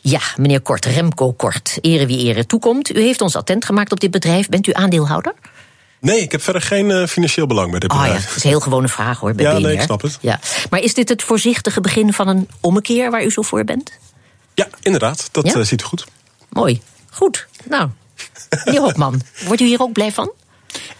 Ja, 0.00 0.20
meneer 0.36 0.60
Kort, 0.60 0.84
Remco 0.84 1.32
Kort, 1.32 1.78
ere 1.80 2.06
wie 2.06 2.18
ere 2.26 2.46
toekomt. 2.46 2.94
U 2.96 3.00
heeft 3.00 3.20
ons 3.20 3.36
attent 3.36 3.64
gemaakt 3.64 3.92
op 3.92 4.00
dit 4.00 4.10
bedrijf. 4.10 4.48
Bent 4.48 4.66
u 4.66 4.72
aandeelhouder? 4.72 5.34
Nee, 6.00 6.20
ik 6.20 6.32
heb 6.32 6.42
verder 6.42 6.62
geen 6.62 6.88
uh, 6.90 7.06
financieel 7.06 7.46
belang 7.46 7.70
bij 7.70 7.80
dit 7.80 7.88
bedrijf. 7.88 8.10
Oh 8.12 8.18
ja, 8.20 8.26
dat 8.26 8.36
is 8.36 8.44
een 8.44 8.50
heel 8.50 8.60
gewone 8.60 8.88
vraag 8.88 9.18
hoor. 9.18 9.34
Bij 9.34 9.44
ja, 9.44 9.52
BNR. 9.52 9.60
nee, 9.62 9.74
ik 9.74 9.80
snap 9.82 10.02
het. 10.02 10.18
Ja. 10.20 10.40
Maar 10.70 10.80
is 10.80 10.94
dit 10.94 11.08
het 11.08 11.22
voorzichtige 11.22 11.80
begin 11.80 12.12
van 12.12 12.28
een 12.28 12.48
ommekeer 12.60 13.10
waar 13.10 13.24
u 13.24 13.30
zo 13.30 13.42
voor 13.42 13.64
bent? 13.64 13.92
Ja, 14.54 14.68
inderdaad. 14.80 15.28
Dat 15.32 15.46
Ja? 15.46 15.56
uh, 15.56 15.64
ziet 15.64 15.80
u 15.80 15.84
goed. 15.84 16.06
Mooi. 16.48 16.80
Goed. 17.10 17.46
Nou, 17.68 17.88
meneer 18.64 18.80
Hopman, 18.80 19.20
wordt 19.46 19.60
u 19.60 19.64
hier 19.64 19.80
ook 19.80 19.92
blij 19.92 20.12
van? 20.12 20.30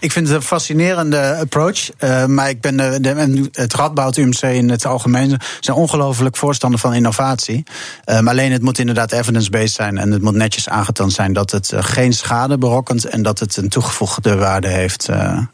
Ik 0.03 0.13
vind 0.13 0.27
het 0.27 0.37
een 0.37 0.43
fascinerende 0.43 1.37
approach. 1.37 1.91
Uh, 1.99 2.27
maar 2.27 2.49
ik 2.49 2.61
ben 2.61 2.77
de, 2.77 3.01
de, 3.01 3.49
het 3.53 3.75
Radboud 3.75 4.17
UMC 4.17 4.43
in 4.43 4.71
het 4.71 4.87
algemeen 4.87 5.41
zijn 5.61 5.77
ongelooflijk 5.77 6.37
voorstander 6.37 6.81
van 6.81 6.95
innovatie. 6.95 7.65
Um, 8.07 8.29
alleen 8.29 8.53
het 8.53 8.63
moet 8.63 8.79
inderdaad 8.79 9.13
evidence-based 9.13 9.73
zijn 9.73 9.99
en 9.99 10.11
het 10.11 10.23
moet 10.23 10.35
netjes 10.35 10.69
aangetoond 10.69 11.13
zijn 11.13 11.33
dat 11.33 11.51
het 11.51 11.73
geen 11.77 12.13
schade 12.13 12.59
berokkent 12.59 13.05
en 13.05 13.23
dat 13.23 13.39
het 13.39 13.57
een 13.57 13.69
toegevoegde 13.69 14.37
waarde 14.37 14.69
heeft 14.69 15.09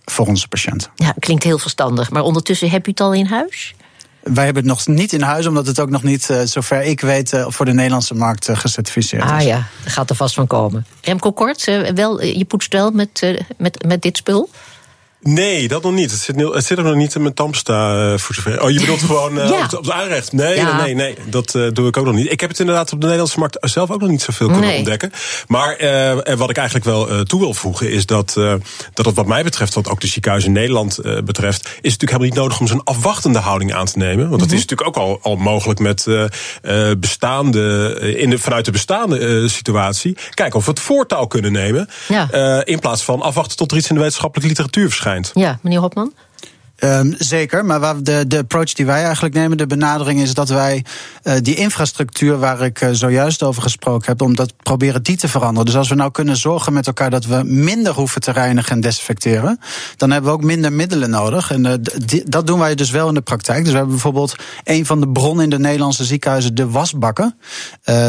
voor 0.05 0.26
onze 0.26 0.49
patiënten. 0.49 0.90
Ja, 0.95 1.14
klinkt 1.19 1.45
heel 1.45 1.59
verstandig. 1.59 2.11
Maar 2.11 2.23
ondertussen 2.23 2.71
heb 2.71 2.87
u 2.87 2.90
het 2.90 3.00
al 3.00 3.14
in 3.14 3.26
huis? 3.26 3.75
Wij 4.35 4.44
hebben 4.44 4.62
het 4.62 4.73
nog 4.73 4.87
niet 4.87 5.12
in 5.12 5.23
huis, 5.23 5.47
omdat 5.47 5.66
het 5.66 5.80
ook 5.80 5.90
nog 5.90 6.02
niet, 6.02 6.28
uh, 6.28 6.40
zover 6.44 6.82
ik 6.82 7.00
weet, 7.00 7.32
uh, 7.32 7.47
voor 7.49 7.64
de 7.64 7.73
Nederlandse 7.73 8.14
markt 8.14 8.49
uh, 8.49 8.56
gecertificeerd 8.56 9.25
is. 9.25 9.30
Ah 9.30 9.42
ja, 9.42 9.66
daar 9.82 9.92
gaat 9.92 10.11
er 10.11 10.16
vast 10.16 10.35
van 10.35 10.47
komen. 10.47 10.87
Remco 11.00 11.32
Kort, 11.32 11.64
wel, 11.94 12.23
je 12.23 12.44
poetst 12.44 12.73
wel 12.73 12.90
met, 12.90 13.37
met, 13.56 13.85
met 13.87 14.02
dit 14.02 14.16
spul? 14.16 14.50
Nee, 15.20 15.68
dat 15.68 15.82
nog 15.82 15.92
niet. 15.92 16.10
Het 16.10 16.20
zit, 16.20 16.40
het 16.40 16.64
zit 16.64 16.78
er 16.78 16.84
nog 16.84 16.94
niet 16.94 17.14
in 17.14 17.22
mijn 17.22 17.34
tandpasta 17.34 18.12
uh, 18.12 18.18
voor 18.18 18.34
zover. 18.34 18.62
Oh, 18.62 18.70
je 18.70 18.80
bedoelt 18.80 19.02
gewoon 19.02 19.38
uh, 19.38 19.48
ja. 19.50 19.64
op, 19.64 19.78
op 19.78 19.84
de 19.84 19.92
aanrecht? 19.92 20.32
Nee, 20.32 20.56
ja. 20.56 20.82
nee, 20.82 20.94
nee, 20.94 21.16
dat 21.26 21.54
uh, 21.54 21.68
doe 21.72 21.88
ik 21.88 21.96
ook 21.96 22.04
nog 22.04 22.14
niet. 22.14 22.32
Ik 22.32 22.40
heb 22.40 22.50
het 22.50 22.60
inderdaad 22.60 22.92
op 22.92 22.98
de 22.98 23.04
Nederlandse 23.06 23.38
markt 23.38 23.56
zelf 23.60 23.90
ook 23.90 24.00
nog 24.00 24.10
niet 24.10 24.22
zoveel 24.22 24.46
kunnen 24.46 24.66
nee. 24.66 24.78
ontdekken. 24.78 25.12
Maar 25.46 25.76
wat 26.37 26.50
ik 26.50 26.56
eigenlijk 26.56 26.87
wel 26.87 27.25
toe 27.25 27.40
wil 27.40 27.54
voegen 27.54 27.90
is 27.90 28.06
dat, 28.06 28.32
dat 28.94 29.06
het 29.06 29.14
wat 29.14 29.26
mij 29.26 29.42
betreft, 29.42 29.75
wat 29.75 29.88
ook 29.88 30.00
de 30.00 30.06
ziekenhuizen 30.06 30.50
in 30.50 30.60
Nederland 30.60 30.98
betreft, 31.25 31.64
is 31.64 31.70
het 31.70 31.82
natuurlijk 31.82 32.00
helemaal 32.00 32.28
niet 32.28 32.34
nodig 32.34 32.60
om 32.60 32.66
zo'n 32.66 32.84
afwachtende 32.84 33.38
houding 33.38 33.75
aan 33.75 33.87
te 33.87 33.98
nemen. 33.98 34.16
Want 34.16 34.25
mm 34.25 34.30
-hmm. 34.30 34.38
dat 34.38 34.52
is 34.52 34.66
natuurlijk 34.66 34.88
ook 34.88 34.96
al, 34.96 35.18
al 35.22 35.37
mogelijk 35.37 35.80
met 35.80 36.06
bestaande, 36.98 37.94
in 38.16 38.30
de, 38.30 38.38
vanuit 38.38 38.64
de 38.64 38.70
bestaande 38.70 39.48
situatie. 39.48 40.16
Kijken 40.34 40.58
of 40.58 40.64
we 40.64 40.70
het 40.70 40.80
voortouw 40.80 41.26
kunnen 41.26 41.52
nemen. 41.52 41.88
Ja. 42.08 42.64
in 42.64 42.78
plaats 42.78 43.02
van 43.02 43.22
afwachten 43.22 43.56
tot 43.56 43.70
er 43.70 43.76
iets 43.76 43.88
in 43.88 43.94
de 43.94 44.00
wetenschappelijke 44.00 44.48
literatuur 44.48 44.88
verschijnt. 44.88 45.07
Ja, 45.34 45.58
meneer 45.62 45.82
Hopman? 45.82 46.12
Um, 46.85 47.14
zeker, 47.18 47.64
maar 47.64 48.02
de, 48.02 48.26
de 48.26 48.38
approach 48.38 48.73
die 48.73 48.87
wij 48.87 49.04
eigenlijk 49.04 49.35
nemen, 49.35 49.56
de 49.56 49.66
benadering 49.66 50.20
is 50.20 50.35
dat 50.35 50.49
wij 50.49 50.85
uh, 51.25 51.35
die 51.42 51.54
infrastructuur 51.54 52.38
waar 52.38 52.61
ik 52.61 52.80
uh, 52.80 52.88
zojuist 52.92 53.42
over 53.42 53.62
gesproken 53.62 54.06
heb, 54.06 54.23
om 54.23 54.35
dat 54.35 54.52
proberen 54.62 55.02
die 55.02 55.16
te 55.16 55.28
veranderen. 55.28 55.64
Dus 55.64 55.76
als 55.76 55.88
we 55.88 55.94
nou 55.94 56.11
kunnen 56.11 56.37
zorgen 56.37 56.73
met 56.73 56.87
elkaar 56.87 57.11
dat 57.11 57.25
we 57.25 57.42
minder 57.44 57.92
hoeven 57.94 58.20
te 58.20 58.30
reinigen 58.30 58.73
en 58.73 58.80
desinfecteren, 58.80 59.61
dan 59.97 60.11
hebben 60.11 60.30
we 60.30 60.37
ook 60.37 60.44
minder 60.44 60.73
middelen 60.73 61.11
nodig. 61.11 61.50
En 61.50 61.82
die, 62.04 62.28
dat 62.28 62.47
doen 62.47 62.58
wij 62.58 62.75
dus 62.75 62.90
wel 62.90 63.08
in 63.08 63.14
de 63.14 63.20
praktijk. 63.20 63.58
Dus 63.58 63.70
we 63.70 63.76
hebben 63.76 63.94
bijvoorbeeld 63.94 64.37
een 64.64 64.87
van 64.87 65.00
de 65.00 65.08
bronnen 65.08 65.44
in 65.44 65.50
de 65.50 65.58
Nederlandse 65.58 66.04
ziekenhuizen, 66.04 66.54
de 66.54 66.70
wasbakken. 66.70 67.37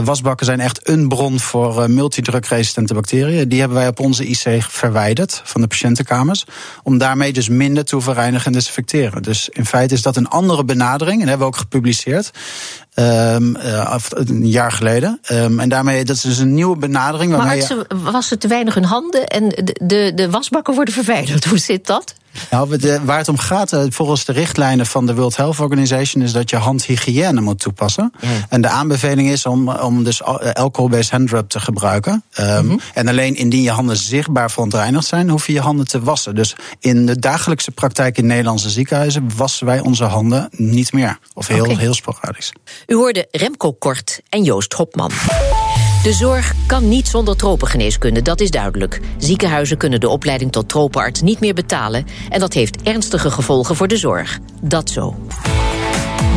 wasbakken 0.04 0.46
zijn 0.46 0.60
echt 0.60 0.90
een 0.90 1.08
bron 1.08 1.40
voor 1.40 1.90
multidrukresistente 1.90 2.94
bacteriën. 2.94 3.50
Die 3.50 3.60
hebben 3.60 3.78
wij 3.78 3.88
op 3.88 4.00
onze 4.00 4.26
IC 4.26 4.64
verwijderd 4.64 5.42
van 5.44 5.62
de 5.62 5.68
patiëntenkamers, 5.68 6.46
om 6.84 6.98
daarmee 6.98 7.34
dus 7.34 7.50
minder 7.50 7.86
te 7.86 7.96
hoeven 7.96 8.14
reinigen 8.14 8.58
desinfecteren. 8.60 9.24
Dus 9.24 9.50
in 9.50 9.66
feite 9.66 9.94
is 9.94 10.02
dat 10.02 10.16
een 10.16 10.28
andere 10.28 10.66
benadering. 10.66 11.14
En 11.14 11.28
dat 11.28 11.30
hebben 11.30 11.48
we 11.48 11.54
ook 11.54 11.60
gepubliceerd. 11.60 12.32
Um, 12.96 13.56
uh, 13.56 13.96
een 14.10 14.48
jaar 14.48 14.72
geleden. 14.72 15.20
Um, 15.32 15.60
en 15.60 15.70
daarmee, 15.70 16.06
dat 16.06 16.16
is 16.16 16.22
dus 16.22 16.38
een 16.38 16.54
nieuwe 16.54 16.78
benadering. 16.78 17.38
Maar 17.38 17.56
je... 17.56 17.86
wassen 18.04 18.40
te 18.40 18.48
weinig 18.48 18.74
hun 18.74 18.84
handen 18.84 19.28
en 19.28 19.50
de, 19.50 19.76
de, 19.84 20.12
de 20.16 20.30
wasbakken 20.30 20.74
worden 20.74 20.94
verwijderd. 20.94 21.46
Hoe 21.50 21.58
zit 21.58 21.88
dat? 21.88 22.16
Nou, 22.52 22.80
waar 23.04 23.18
het 23.18 23.28
om 23.28 23.38
gaat, 23.38 23.78
volgens 23.90 24.26
de 24.26 24.32
richtlijnen 24.32 24.86
van 24.86 25.06
de 25.06 25.16
World 25.16 25.36
Health 25.36 25.60
Organization, 25.60 26.24
is 26.24 26.32
dat 26.32 26.50
je 26.50 26.56
handhygiëne 26.56 27.42
moet 27.42 27.60
toepassen. 27.60 28.14
Ja. 28.20 28.28
En 28.50 28.62
de 28.62 28.68
aanbeveling 28.68 29.30
is 29.30 29.46
om, 29.46 29.70
om 29.70 30.04
dus 30.04 30.24
alcohol-based 30.54 31.12
handrub 31.12 31.50
te 31.50 31.60
gebruiken. 31.60 32.24
Um, 32.40 32.46
mm 32.46 32.70
-hmm. 32.70 32.80
En 32.94 33.08
alleen 33.08 33.36
indien 33.36 33.62
je 33.62 33.72
handen 33.72 33.98
zichtbaar 33.98 34.52
verontreinigd 34.52 35.08
zijn, 35.08 35.30
hoef 35.30 35.48
je 35.48 35.54
je 35.54 35.62
handen 35.62 35.88
te 35.88 36.04
wassen. 36.04 36.36
Dus 36.36 36.56
in 36.80 37.06
de 37.06 37.20
dagelijkse 37.20 37.72
praktijk 37.72 38.18
in 38.18 38.26
Nederlandse 38.26 38.70
ziekenhuizen 38.70 39.30
wassen 39.36 39.66
wij 39.66 39.80
onze 39.80 40.04
handen 40.04 40.50
niet 40.52 40.94
meer. 40.94 41.20
Of 41.34 41.48
heel, 41.48 41.64
okay. 41.64 41.76
heel 41.76 41.94
sporadisch. 41.94 42.52
U 42.88 42.96
hoorde 42.96 43.28
Remco 43.32 43.72
Kort 43.72 44.22
en 44.30 44.44
Joost 44.44 44.74
Hopman. 44.74 45.12
De 46.04 46.14
zorg 46.14 46.54
kan 46.68 46.90
niet 46.90 47.08
zonder 47.08 47.36
tropengeneeskunde, 47.36 48.22
dat 48.22 48.40
is 48.40 48.52
duidelijk. 48.52 49.00
Ziekenhuizen 49.18 49.78
kunnen 49.78 50.00
de 50.00 50.10
opleiding 50.10 50.52
tot 50.52 50.70
tropenarts 50.70 51.22
niet 51.22 51.40
meer 51.40 51.54
betalen... 51.54 52.06
en 52.30 52.40
dat 52.40 52.54
heeft 52.54 52.82
ernstige 52.82 53.32
gevolgen 53.32 53.76
voor 53.76 53.88
de 53.88 53.98
zorg. 53.98 54.40
Dat 54.62 54.90
zo. 54.90 55.16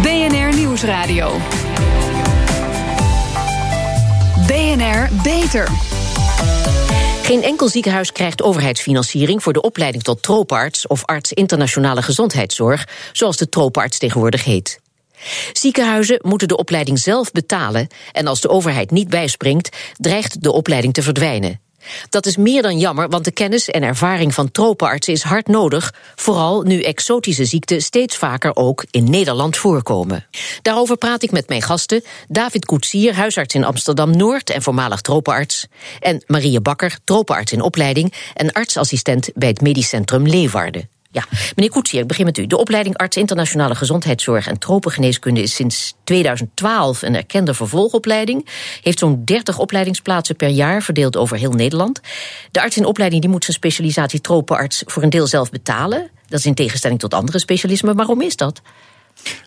BNR 0.02 0.56
Nieuwsradio. 0.56 1.36
BNR 4.46 5.08
Beter. 5.22 5.68
Geen 7.22 7.42
enkel 7.42 7.68
ziekenhuis 7.68 8.12
krijgt 8.12 8.42
overheidsfinanciering 8.42 9.42
voor 9.42 9.52
de 9.52 9.62
opleiding 9.62 10.02
tot 10.02 10.22
tropenarts 10.22 10.86
of 10.86 11.04
arts 11.04 11.32
internationale 11.32 12.02
gezondheidszorg, 12.02 12.88
zoals 13.12 13.36
de 13.36 13.48
tropenarts 13.48 13.98
tegenwoordig 13.98 14.44
heet. 14.44 14.81
Ziekenhuizen 15.52 16.18
moeten 16.22 16.48
de 16.48 16.56
opleiding 16.56 16.98
zelf 16.98 17.32
betalen 17.32 17.88
en 18.12 18.26
als 18.26 18.40
de 18.40 18.48
overheid 18.48 18.90
niet 18.90 19.08
bijspringt, 19.08 19.76
dreigt 19.96 20.42
de 20.42 20.52
opleiding 20.52 20.94
te 20.94 21.02
verdwijnen. 21.02 21.60
Dat 22.08 22.26
is 22.26 22.36
meer 22.36 22.62
dan 22.62 22.78
jammer, 22.78 23.08
want 23.08 23.24
de 23.24 23.30
kennis 23.30 23.70
en 23.70 23.82
ervaring 23.82 24.34
van 24.34 24.50
tropenartsen 24.50 25.12
is 25.12 25.22
hard 25.22 25.46
nodig, 25.46 25.94
vooral 26.14 26.62
nu 26.62 26.82
exotische 26.82 27.44
ziekten 27.44 27.82
steeds 27.82 28.16
vaker 28.16 28.56
ook 28.56 28.84
in 28.90 29.10
Nederland 29.10 29.56
voorkomen. 29.56 30.26
Daarover 30.62 30.96
praat 30.96 31.22
ik 31.22 31.30
met 31.30 31.48
mijn 31.48 31.62
gasten 31.62 32.02
David 32.28 32.64
Koetsier, 32.64 33.14
huisarts 33.14 33.54
in 33.54 33.64
Amsterdam-Noord 33.64 34.50
en 34.50 34.62
voormalig 34.62 35.00
tropenarts, 35.00 35.66
en 36.00 36.22
Marie 36.26 36.60
Bakker, 36.60 36.98
tropenarts 37.04 37.52
in 37.52 37.60
opleiding 37.60 38.12
en 38.34 38.52
artsassistent 38.52 39.30
bij 39.34 39.48
het 39.48 39.60
Medisch 39.60 39.88
Centrum 39.88 40.26
Leeuwarden. 40.26 40.91
Ja, 41.12 41.24
meneer 41.54 41.70
Koetsier, 41.70 42.00
ik 42.00 42.06
begin 42.06 42.24
met 42.24 42.38
u. 42.38 42.46
De 42.46 42.56
opleiding 42.56 42.96
arts 42.96 43.16
internationale 43.16 43.74
gezondheidszorg 43.74 44.46
en 44.46 44.58
tropengeneeskunde 44.58 45.42
is 45.42 45.54
sinds 45.54 45.94
2012 46.04 47.02
een 47.02 47.14
erkende 47.14 47.54
vervolgopleiding. 47.54 48.48
Heeft 48.82 48.98
zo'n 48.98 49.24
30 49.24 49.58
opleidingsplaatsen 49.58 50.36
per 50.36 50.48
jaar, 50.48 50.82
verdeeld 50.82 51.16
over 51.16 51.36
heel 51.36 51.52
Nederland. 51.52 52.00
De 52.50 52.60
arts 52.60 52.76
in 52.76 52.84
opleiding 52.84 53.22
die 53.22 53.30
moet 53.30 53.44
zijn 53.44 53.56
specialisatie 53.56 54.20
tropenarts 54.20 54.82
voor 54.86 55.02
een 55.02 55.10
deel 55.10 55.26
zelf 55.26 55.50
betalen. 55.50 56.10
Dat 56.28 56.38
is 56.38 56.46
in 56.46 56.54
tegenstelling 56.54 57.00
tot 57.00 57.14
andere 57.14 57.38
specialismen. 57.38 57.96
Waarom 57.96 58.20
is 58.20 58.36
dat? 58.36 58.62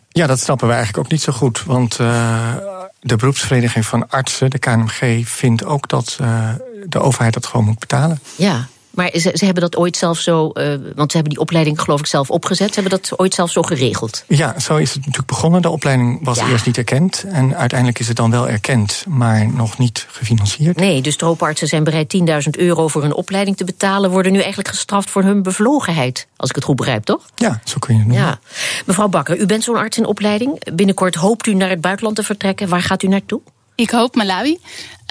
Ja, 0.09 0.27
dat 0.27 0.39
snappen 0.39 0.67
we 0.67 0.73
eigenlijk 0.73 1.05
ook 1.05 1.11
niet 1.11 1.21
zo 1.21 1.33
goed. 1.33 1.63
Want 1.63 1.99
uh, 1.99 2.55
de 2.99 3.15
beroepsvereniging 3.15 3.85
van 3.85 4.09
artsen, 4.09 4.49
de 4.49 4.59
KNMG, 4.59 5.27
vindt 5.27 5.65
ook 5.65 5.87
dat 5.89 6.17
uh, 6.21 6.49
de 6.85 6.99
overheid 6.99 7.33
dat 7.33 7.45
gewoon 7.45 7.65
moet 7.65 7.79
betalen. 7.79 8.19
Ja, 8.35 8.67
maar 8.95 9.09
ze, 9.13 9.31
ze, 9.33 9.45
hebben 9.45 9.63
dat 9.63 9.75
ooit 9.75 9.97
zelf 9.97 10.19
zo, 10.19 10.51
uh, 10.53 10.67
want 10.95 11.11
ze 11.11 11.17
hebben 11.17 11.33
die 11.33 11.39
opleiding 11.39 11.81
geloof 11.81 11.99
ik 11.99 12.05
zelf 12.05 12.29
opgezet. 12.29 12.73
Ze 12.73 12.79
hebben 12.79 12.99
dat 12.99 13.19
ooit 13.19 13.33
zelf 13.33 13.51
zo 13.51 13.61
geregeld. 13.61 14.23
Ja, 14.27 14.59
zo 14.59 14.75
is 14.75 14.89
het 14.89 14.97
natuurlijk 14.97 15.27
begonnen. 15.27 15.61
De 15.61 15.69
opleiding 15.69 16.19
was 16.23 16.39
ja. 16.39 16.47
eerst 16.47 16.65
niet 16.65 16.77
erkend. 16.77 17.23
En 17.27 17.55
uiteindelijk 17.55 17.99
is 17.99 18.07
het 18.07 18.17
dan 18.17 18.31
wel 18.31 18.49
erkend, 18.49 19.05
maar 19.07 19.53
nog 19.53 19.77
niet 19.77 20.05
gefinancierd. 20.09 20.75
Nee, 20.75 21.01
dus 21.01 21.15
troopartsen 21.15 21.67
zijn 21.67 21.83
bereid 21.83 22.17
10.000 22.17 22.49
euro 22.49 22.87
voor 22.87 23.03
een 23.03 23.13
opleiding 23.13 23.57
te 23.57 23.63
betalen. 23.63 24.11
Worden 24.11 24.31
nu 24.31 24.37
eigenlijk 24.37 24.67
gestraft 24.67 25.09
voor 25.09 25.23
hun 25.23 25.43
bevlogenheid. 25.43 26.27
Als 26.35 26.49
ik 26.49 26.55
het 26.55 26.65
goed 26.65 26.75
begrijp, 26.75 27.03
toch? 27.03 27.25
Ja, 27.35 27.61
zo 27.63 27.75
kun 27.79 27.93
je 27.93 27.99
het 27.99 28.09
noemen. 28.09 28.27
Ja. 28.27 28.39
Mevrouw 28.85 29.07
Bakker, 29.07 29.37
u 29.37 29.45
bent 29.45 29.63
zo'n 29.63 29.75
arts 29.75 29.97
in 29.97 30.05
opleiding. 30.05 30.73
Binnenkort 30.73 31.15
hoopt 31.15 31.47
u 31.47 31.53
naar 31.53 31.69
het 31.69 31.81
buitenland 31.81 32.15
te 32.15 32.23
vertrekken. 32.23 32.69
Waar 32.69 32.81
gaat 32.81 33.03
u 33.03 33.07
naartoe? 33.07 33.41
Ik 33.75 33.89
hoop 33.89 34.15
Malawi. 34.15 34.57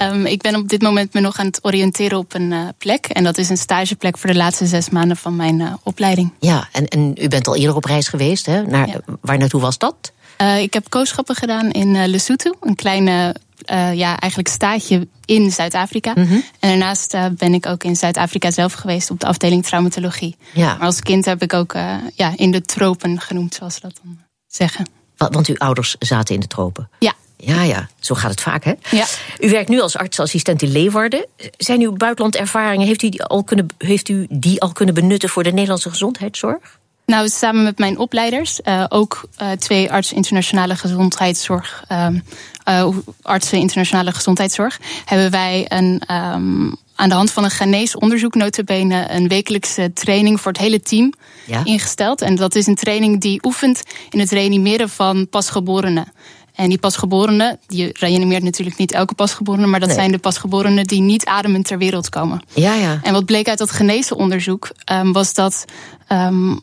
Um, 0.01 0.25
ik 0.25 0.41
ben 0.41 0.55
op 0.55 0.69
dit 0.69 0.81
moment 0.81 1.13
me 1.13 1.19
nog 1.19 1.37
aan 1.37 1.45
het 1.45 1.59
oriënteren 1.61 2.17
op 2.17 2.33
een 2.33 2.51
uh, 2.51 2.67
plek. 2.77 3.05
En 3.05 3.23
dat 3.23 3.37
is 3.37 3.49
een 3.49 3.57
stageplek 3.57 4.17
voor 4.17 4.29
de 4.29 4.35
laatste 4.35 4.65
zes 4.65 4.89
maanden 4.89 5.17
van 5.17 5.35
mijn 5.35 5.59
uh, 5.59 5.73
opleiding. 5.83 6.33
Ja, 6.39 6.67
en, 6.71 6.87
en 6.87 7.15
u 7.21 7.27
bent 7.27 7.47
al 7.47 7.55
eerder 7.55 7.75
op 7.75 7.85
reis 7.85 8.07
geweest. 8.07 8.45
Hè? 8.45 8.63
Naar, 8.63 8.87
ja. 8.87 8.99
Waar 9.21 9.37
naartoe 9.37 9.61
was 9.61 9.77
dat? 9.77 10.11
Uh, 10.41 10.59
ik 10.59 10.73
heb 10.73 10.89
kooschappen 10.89 11.35
gedaan 11.35 11.71
in 11.71 12.07
Lesotho, 12.07 12.53
een 12.61 12.75
kleine 12.75 13.35
uh, 13.71 13.93
ja, 13.93 14.19
eigenlijk 14.19 14.53
staatje 14.53 15.07
in 15.25 15.51
Zuid-Afrika. 15.51 16.13
Mm 16.15 16.27
-hmm. 16.27 16.43
En 16.59 16.69
daarnaast 16.69 17.13
uh, 17.13 17.25
ben 17.31 17.53
ik 17.53 17.65
ook 17.65 17.83
in 17.83 17.95
Zuid-Afrika 17.95 18.51
zelf 18.51 18.73
geweest 18.73 19.11
op 19.11 19.19
de 19.19 19.25
afdeling 19.25 19.65
traumatologie. 19.65 20.35
Ja. 20.53 20.75
Maar 20.77 20.85
als 20.85 21.01
kind 21.01 21.25
heb 21.25 21.41
ik 21.41 21.53
ook 21.53 21.73
uh, 21.73 21.95
ja, 22.13 22.33
in 22.35 22.51
de 22.51 22.61
tropen 22.61 23.19
genoemd, 23.21 23.53
zoals 23.53 23.73
ze 23.73 23.79
dat 23.81 23.99
dan 24.03 24.17
zeggen. 24.47 24.89
Want 25.17 25.47
uw 25.47 25.57
ouders 25.57 25.95
zaten 25.99 26.35
in 26.35 26.41
de 26.41 26.47
tropen? 26.47 26.89
Ja. 26.99 27.13
Ja, 27.37 27.63
ja, 27.63 27.89
zo 27.99 28.15
gaat 28.15 28.31
het 28.31 28.41
vaak, 28.41 28.63
hè? 28.63 28.73
Ja. 28.91 29.05
U 29.39 29.49
werkt 29.49 29.69
nu 29.69 29.81
als 29.81 29.97
artsassistent 29.97 30.61
in 30.61 30.71
Leeuwarden. 30.71 31.25
Zijn 31.57 31.81
uw 31.81 31.91
buitenlandervaringen, 31.91 32.87
heeft 32.87 33.01
u, 33.03 33.09
die 33.09 33.23
al 33.23 33.43
kunnen, 33.43 33.67
heeft 33.77 34.09
u 34.09 34.25
die 34.29 34.61
al 34.61 34.71
kunnen 34.71 34.93
benutten 34.93 35.29
voor 35.29 35.43
de 35.43 35.51
Nederlandse 35.51 35.89
gezondheidszorg? 35.89 36.79
Nou, 37.05 37.29
samen 37.29 37.63
met 37.63 37.77
mijn 37.77 37.97
opleiders, 37.97 38.59
uh, 38.63 38.85
ook 38.89 39.29
uh, 39.41 39.51
twee 39.51 39.91
artsen 39.91 40.15
internationale 40.15 40.75
gezondheidszorg, 40.75 41.83
uh, 41.91 42.87
artsen 43.21 43.57
internationale 43.57 44.11
gezondheidszorg, 44.11 44.79
hebben 45.05 45.31
wij 45.31 45.65
een, 45.67 46.01
um, 46.11 46.75
aan 46.95 47.09
de 47.09 47.15
hand 47.15 47.31
van 47.31 47.43
een 47.43 47.51
Ghanese 47.51 47.99
onderzoek, 47.99 48.35
notabene, 48.35 49.05
een 49.09 49.27
wekelijkse 49.27 49.93
training 49.93 50.41
voor 50.41 50.51
het 50.51 50.61
hele 50.61 50.81
team 50.81 51.13
ja. 51.45 51.61
ingesteld. 51.63 52.21
En 52.21 52.35
dat 52.35 52.55
is 52.55 52.67
een 52.67 52.75
training 52.75 53.21
die 53.21 53.39
oefent 53.45 53.83
in 54.09 54.19
het 54.19 54.31
reanimeren 54.31 54.89
van 54.89 55.29
pasgeborenen. 55.29 56.13
En 56.55 56.69
die 56.69 56.77
pasgeborenen, 56.77 57.59
die 57.67 57.89
reanimeert 57.93 58.43
natuurlijk 58.43 58.77
niet 58.77 58.91
elke 58.91 59.13
pasgeborene, 59.13 59.67
maar 59.67 59.79
dat 59.79 59.89
nee. 59.89 59.97
zijn 59.97 60.11
de 60.11 60.17
pasgeborenen 60.17 60.85
die 60.85 61.01
niet 61.01 61.25
ademend 61.25 61.65
ter 61.65 61.77
wereld 61.77 62.09
komen. 62.09 62.41
Ja, 62.53 62.73
ja. 62.73 62.99
En 63.03 63.13
wat 63.13 63.25
bleek 63.25 63.47
uit 63.47 63.57
dat 63.57 63.69
Ghanese 63.69 64.15
onderzoek, 64.15 64.71
um, 64.91 65.13
was 65.13 65.33
dat. 65.33 65.65
Um, 66.11 66.61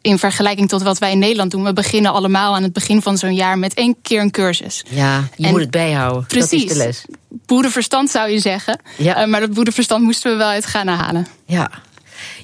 in 0.00 0.18
vergelijking 0.18 0.68
tot 0.68 0.82
wat 0.82 0.98
wij 0.98 1.12
in 1.12 1.18
Nederland 1.18 1.50
doen. 1.50 1.64
We 1.64 1.72
beginnen 1.72 2.12
allemaal 2.12 2.54
aan 2.54 2.62
het 2.62 2.72
begin 2.72 3.02
van 3.02 3.18
zo'n 3.18 3.34
jaar 3.34 3.58
met 3.58 3.74
één 3.74 3.96
keer 4.02 4.20
een 4.20 4.30
cursus. 4.30 4.84
Ja, 4.88 5.28
je 5.36 5.44
en 5.44 5.50
moet 5.50 5.60
het 5.60 5.70
bijhouden. 5.70 6.26
Precies. 6.26 6.50
Dat 6.50 6.70
is 6.70 6.76
de 6.76 6.84
les. 6.84 7.04
Boerenverstand 7.46 8.10
zou 8.10 8.30
je 8.30 8.38
zeggen. 8.38 8.80
Ja. 8.96 9.22
Uh, 9.22 9.28
maar 9.28 9.40
dat 9.40 9.52
boerenverstand 9.52 10.04
moesten 10.04 10.32
we 10.32 10.36
wel 10.36 10.48
uit 10.48 10.64
Ghana 10.64 10.94
halen. 10.94 11.26
Ja. 11.44 11.70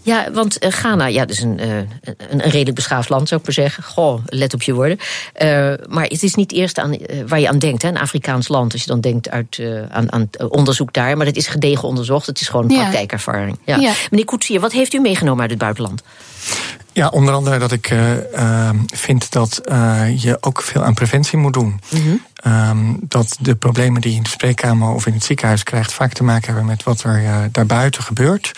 Ja, 0.05 0.31
want 0.33 0.65
uh, 0.65 0.71
Ghana, 0.71 1.07
ja, 1.07 1.21
dat 1.21 1.31
is 1.31 1.43
een, 1.43 1.61
uh, 1.61 1.77
een, 1.77 1.87
een, 2.29 2.41
redelijk 2.41 2.75
beschaafd 2.75 3.09
land, 3.09 3.29
zou 3.29 3.41
ik 3.41 3.47
maar 3.47 3.55
zeggen. 3.55 3.83
Goh, 3.83 4.21
let 4.27 4.55
op 4.55 4.63
je 4.63 4.75
woorden. 4.75 4.99
Uh, 5.43 5.73
maar 5.89 6.05
het 6.05 6.23
is 6.23 6.35
niet 6.35 6.51
het 6.51 6.61
eerste 6.61 6.83
aan, 6.83 6.97
waar 7.27 7.41
je 7.41 7.49
aan 7.49 7.59
denkt, 7.59 7.83
hè, 7.83 7.89
een 7.89 7.99
Afrikaans 7.99 8.49
land. 8.49 8.73
Als 8.73 8.83
je 8.83 8.89
dan 8.89 9.01
denkt 9.01 9.31
uit, 9.31 9.63
aan, 9.91 10.13
aan 10.13 10.31
onderzoek 10.49 10.93
daar. 10.93 11.17
Maar 11.17 11.27
dat 11.27 11.37
is 11.37 11.47
gedegen 11.47 11.89
onderzocht. 11.89 12.27
Het 12.27 12.41
is 12.41 12.49
gewoon 12.49 12.65
een 12.65 12.77
ja. 12.77 12.81
praktijkervaring. 12.81 13.59
Ja. 13.65 13.77
ja. 13.77 13.93
Meneer 14.11 14.27
Koetsier, 14.27 14.61
wat 14.61 14.73
heeft 14.73 14.95
u 14.95 15.01
meegenomen 15.01 15.41
uit 15.41 15.51
het 15.51 15.59
buitenland? 15.59 16.03
Ja, 16.93 17.09
onder 17.09 17.35
andere 17.35 17.59
dat 17.59 17.73
ik 17.73 17.91
uh, 17.91 18.33
uh, 18.35 18.71
vind 18.87 19.33
dat 19.33 19.61
uh, 19.65 20.23
je 20.23 20.37
ook 20.41 20.63
veel 20.63 20.83
aan 20.83 20.95
preventie 20.95 21.39
moet 21.39 21.53
doen. 21.53 21.81
Mm 21.91 22.01
-hmm. 22.03 22.53
um, 22.53 22.99
dat 23.01 23.37
de 23.41 23.55
problemen 23.55 24.01
die 24.01 24.11
je 24.11 24.17
in 24.17 24.23
de 24.23 24.29
spreekkamer 24.29 24.89
of 24.89 25.07
in 25.07 25.13
het 25.13 25.25
ziekenhuis 25.25 25.63
krijgt, 25.63 25.93
vaak 25.93 26.13
te 26.13 26.25
maken 26.25 26.47
hebben 26.47 26.67
met 26.67 26.83
wat 26.83 27.03
er 27.03 27.49
daarbuiten 27.53 28.03
gebeurt. 28.03 28.53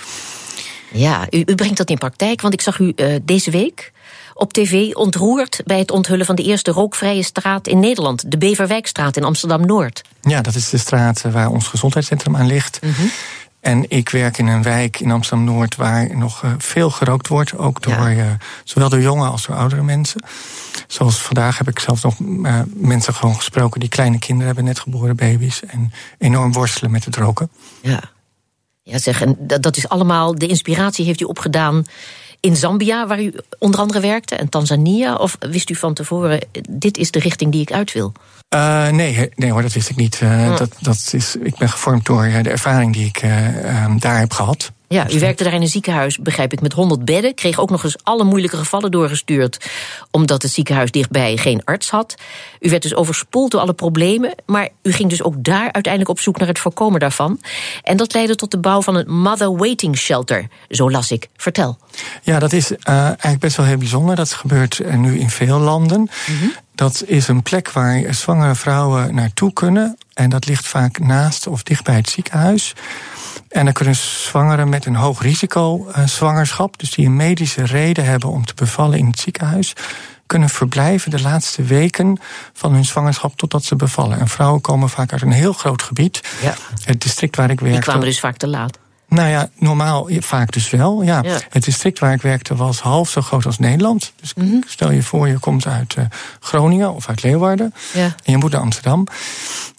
Ja, 0.92 1.26
u, 1.30 1.42
u, 1.46 1.54
brengt 1.54 1.76
dat 1.76 1.90
in 1.90 1.98
praktijk, 1.98 2.40
want 2.40 2.54
ik 2.54 2.60
zag 2.60 2.78
u 2.78 2.94
deze 3.22 3.50
week 3.50 3.92
op 4.34 4.52
tv 4.52 4.94
ontroerd 4.94 5.60
bij 5.64 5.78
het 5.78 5.90
onthullen 5.90 6.26
van 6.26 6.34
de 6.34 6.42
eerste 6.42 6.70
rookvrije 6.70 7.22
straat 7.22 7.66
in 7.66 7.80
Nederland, 7.80 8.30
de 8.30 8.38
Beverwijkstraat 8.38 9.16
in 9.16 9.24
Amsterdam 9.24 9.66
Noord. 9.66 10.02
Ja, 10.20 10.40
dat 10.40 10.54
is 10.54 10.70
de 10.70 10.78
straat 10.78 11.22
waar 11.22 11.50
ons 11.50 11.66
gezondheidscentrum 11.66 12.36
aan 12.36 12.46
ligt. 12.46 12.78
Mm 12.82 12.92
-hmm. 12.92 13.10
En 13.60 13.84
ik 13.88 14.08
werk 14.08 14.38
in 14.38 14.46
een 14.46 14.62
wijk 14.62 15.00
in 15.00 15.10
Amsterdam-Noord 15.10 15.76
waar 15.76 16.16
nog 16.16 16.42
uh, 16.42 16.52
veel 16.58 16.90
gerookt 16.90 17.28
wordt. 17.28 17.58
Ook 17.58 17.82
door, 17.82 18.10
ja. 18.10 18.36
zowel 18.64 18.88
door 18.88 19.00
jonge 19.00 19.28
als 19.28 19.46
door 19.46 19.56
oudere 19.56 19.82
mensen. 19.82 20.22
Zoals 20.86 21.18
vandaag 21.18 21.58
heb 21.58 21.68
ik 21.68 21.78
zelfs 21.78 22.02
nog 22.02 22.14
mensen 22.74 23.14
gewoon 23.14 23.36
gesproken 23.36 23.80
die 23.80 23.88
kleine 23.88 24.18
kinderen 24.18 24.46
hebben, 24.46 24.64
net 24.64 24.78
geboren 24.78 25.16
baby's. 25.16 25.62
En 25.66 25.92
enorm 26.18 26.52
worstelen 26.52 26.90
met 26.90 27.04
het 27.04 27.16
roken. 27.16 27.50
Ja, 27.80 28.00
ja 28.88 28.98
zeg, 28.98 29.22
en 29.22 29.36
dat, 29.38 29.62
dat 29.62 29.76
is 29.76 29.88
allemaal, 29.88 30.34
de 30.34 30.46
inspiratie 30.46 31.04
heeft 31.04 31.20
u 31.20 31.24
opgedaan 31.24 31.84
in 32.40 32.56
Zambia, 32.56 33.06
waar 33.06 33.22
u 33.22 33.34
onder 33.58 33.80
andere 33.80 34.00
werkte, 34.00 34.34
en 34.34 34.48
Tanzania? 34.48 35.14
Of 35.14 35.36
wist 35.40 35.70
u 35.70 35.74
van 35.74 35.94
tevoren, 35.94 36.40
dit 36.68 36.98
is 36.98 37.10
de 37.10 37.18
richting 37.18 37.52
die 37.52 37.60
ik 37.60 37.72
uit 37.72 37.92
wil? 37.92 38.12
Uh, 38.54 38.88
nee, 38.88 39.30
nee 39.34 39.50
hoor, 39.50 39.62
dat 39.62 39.72
wist 39.72 39.88
ik 39.88 39.96
niet. 39.96 40.20
Uh, 40.22 40.30
oh. 40.30 40.56
dat, 40.56 40.76
dat 40.80 41.10
is, 41.12 41.36
ik 41.36 41.56
ben 41.56 41.68
gevormd 41.68 42.06
door 42.06 42.22
de 42.42 42.50
ervaring 42.50 42.92
die 42.92 43.06
ik 43.06 43.22
uh, 43.22 43.84
um, 43.84 43.98
daar 43.98 44.18
heb 44.18 44.32
gehad. 44.32 44.72
Ja, 44.88 45.10
u 45.10 45.18
werkte 45.18 45.44
daar 45.44 45.52
in 45.52 45.62
een 45.62 45.68
ziekenhuis, 45.68 46.18
begrijp 46.18 46.52
ik, 46.52 46.60
met 46.60 46.72
100 46.72 47.04
bedden. 47.04 47.34
Kreeg 47.34 47.58
ook 47.58 47.70
nog 47.70 47.84
eens 47.84 47.96
alle 48.02 48.24
moeilijke 48.24 48.56
gevallen 48.56 48.90
doorgestuurd. 48.90 49.70
Omdat 50.10 50.42
het 50.42 50.52
ziekenhuis 50.52 50.90
dichtbij 50.90 51.36
geen 51.36 51.64
arts 51.64 51.90
had. 51.90 52.14
U 52.60 52.70
werd 52.70 52.82
dus 52.82 52.94
overspoeld 52.94 53.50
door 53.50 53.60
alle 53.60 53.72
problemen. 53.72 54.34
Maar 54.46 54.68
u 54.82 54.92
ging 54.92 55.10
dus 55.10 55.22
ook 55.22 55.44
daar 55.44 55.72
uiteindelijk 55.72 56.10
op 56.10 56.20
zoek 56.20 56.38
naar 56.38 56.48
het 56.48 56.58
voorkomen 56.58 57.00
daarvan. 57.00 57.40
En 57.82 57.96
dat 57.96 58.14
leidde 58.14 58.34
tot 58.34 58.50
de 58.50 58.58
bouw 58.58 58.82
van 58.82 58.94
een 58.94 59.10
Mother 59.10 59.56
Waiting 59.56 59.98
Shelter. 59.98 60.46
Zo 60.68 60.90
las 60.90 61.10
ik. 61.10 61.28
Vertel. 61.36 61.78
Ja, 62.22 62.38
dat 62.38 62.52
is 62.52 62.70
uh, 62.70 62.78
eigenlijk 62.88 63.38
best 63.38 63.56
wel 63.56 63.66
heel 63.66 63.76
bijzonder. 63.76 64.16
Dat 64.16 64.32
gebeurt 64.32 64.80
nu 64.96 65.18
in 65.18 65.30
veel 65.30 65.58
landen. 65.58 66.00
Mm 66.00 66.38
-hmm. 66.38 66.52
Dat 66.74 67.02
is 67.06 67.28
een 67.28 67.42
plek 67.42 67.70
waar 67.70 68.14
zwangere 68.14 68.54
vrouwen 68.54 69.14
naartoe 69.14 69.52
kunnen. 69.52 69.96
En 70.14 70.30
dat 70.30 70.46
ligt 70.46 70.66
vaak 70.66 70.98
naast 70.98 71.46
of 71.46 71.62
dicht 71.62 71.84
bij 71.84 71.94
het 71.94 72.08
ziekenhuis. 72.08 72.74
En 73.48 73.64
dan 73.64 73.72
kunnen 73.72 73.96
zwangeren 73.96 74.68
met 74.68 74.86
een 74.86 74.96
hoog 74.96 75.22
risico 75.22 75.86
uh, 75.88 76.06
zwangerschap, 76.06 76.78
dus 76.78 76.90
die 76.90 77.06
een 77.06 77.16
medische 77.16 77.64
reden 77.64 78.04
hebben 78.04 78.30
om 78.30 78.44
te 78.44 78.54
bevallen 78.54 78.98
in 78.98 79.06
het 79.06 79.18
ziekenhuis, 79.18 79.72
kunnen 80.26 80.48
verblijven 80.48 81.10
de 81.10 81.20
laatste 81.20 81.62
weken 81.62 82.18
van 82.52 82.72
hun 82.72 82.84
zwangerschap 82.84 83.36
totdat 83.36 83.64
ze 83.64 83.76
bevallen. 83.76 84.18
En 84.18 84.28
vrouwen 84.28 84.60
komen 84.60 84.88
vaak 84.88 85.12
uit 85.12 85.22
een 85.22 85.30
heel 85.30 85.52
groot 85.52 85.82
gebied. 85.82 86.20
Ja. 86.42 86.54
Het 86.84 87.00
district 87.00 87.36
waar 87.36 87.50
ik 87.50 87.60
werk. 87.60 87.72
Die 87.72 87.82
kwamen 87.82 88.04
dus 88.04 88.20
vaak 88.20 88.36
te 88.36 88.48
laat. 88.48 88.78
Nou 89.08 89.28
ja, 89.28 89.48
normaal 89.58 90.08
vaak 90.18 90.52
dus 90.52 90.70
wel. 90.70 91.02
Ja. 91.02 91.22
ja. 91.22 91.38
Het 91.48 91.64
district 91.64 91.98
waar 91.98 92.12
ik 92.12 92.22
werkte 92.22 92.54
was 92.54 92.80
half 92.80 93.10
zo 93.10 93.20
groot 93.20 93.46
als 93.46 93.58
Nederland. 93.58 94.12
Dus 94.20 94.34
mm 94.34 94.48
-hmm. 94.48 94.62
stel 94.66 94.90
je 94.90 95.02
voor, 95.02 95.28
je 95.28 95.38
komt 95.38 95.66
uit 95.66 95.94
uh, 95.98 96.04
Groningen 96.40 96.94
of 96.94 97.08
uit 97.08 97.22
Leeuwarden. 97.22 97.74
Ja. 97.92 98.04
En 98.04 98.32
je 98.32 98.36
moet 98.36 98.50
naar 98.50 98.60
Amsterdam. 98.60 99.06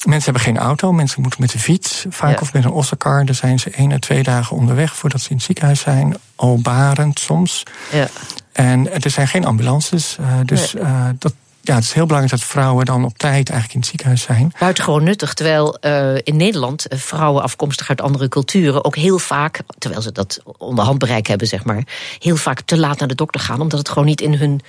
Mensen 0.05 0.23
hebben 0.23 0.41
geen 0.41 0.57
auto, 0.57 0.91
mensen 0.91 1.21
moeten 1.21 1.41
met 1.41 1.51
de 1.51 1.59
fiets. 1.59 2.05
Vaak 2.09 2.33
ja. 2.33 2.41
of 2.41 2.53
met 2.53 2.63
een 2.63 2.71
ossenkar. 2.71 3.25
Dan 3.25 3.35
zijn 3.35 3.59
ze 3.59 3.69
één 3.69 3.91
à 3.91 3.99
twee 3.99 4.23
dagen 4.23 4.57
onderweg 4.57 4.95
voordat 4.95 5.21
ze 5.21 5.29
in 5.29 5.35
het 5.35 5.45
ziekenhuis 5.45 5.79
zijn. 5.79 6.17
Al 6.35 6.59
barend 6.61 7.19
soms. 7.19 7.63
Ja. 7.91 8.07
En 8.51 9.03
er 9.03 9.09
zijn 9.09 9.27
geen 9.27 9.45
ambulances. 9.45 10.17
Uh, 10.19 10.27
dus 10.45 10.73
nee. 10.73 10.83
uh, 10.83 11.09
dat, 11.19 11.33
ja, 11.67 11.75
het 11.75 11.83
is 11.83 11.93
heel 11.93 12.05
belangrijk 12.05 12.39
dat 12.39 12.49
vrouwen 12.49 12.85
dan 12.85 13.05
op 13.05 13.17
tijd 13.17 13.49
eigenlijk 13.49 13.73
in 13.73 13.79
het 13.79 13.89
ziekenhuis 13.89 14.21
zijn. 14.21 14.53
Buitengewoon 14.59 15.03
nuttig, 15.03 15.33
terwijl 15.33 15.77
uh, 15.81 16.15
in 16.15 16.35
Nederland 16.35 16.85
vrouwen 16.89 17.43
afkomstig 17.43 17.89
uit 17.89 18.01
andere 18.01 18.27
culturen 18.27 18.85
ook 18.85 18.95
heel 18.95 19.19
vaak, 19.19 19.59
terwijl 19.77 20.01
ze 20.01 20.11
dat 20.11 20.41
onder 20.57 20.85
handbereik 20.85 21.27
hebben, 21.27 21.47
zeg 21.47 21.63
maar, 21.63 21.83
heel 22.19 22.35
vaak 22.35 22.61
te 22.61 22.77
laat 22.77 22.99
naar 22.99 23.07
de 23.07 23.15
dokter 23.15 23.41
gaan, 23.41 23.61
omdat 23.61 23.79
het 23.79 23.89
gewoon 23.89 24.05
niet 24.05 24.21
in 24.21 24.33
hun, 24.33 24.61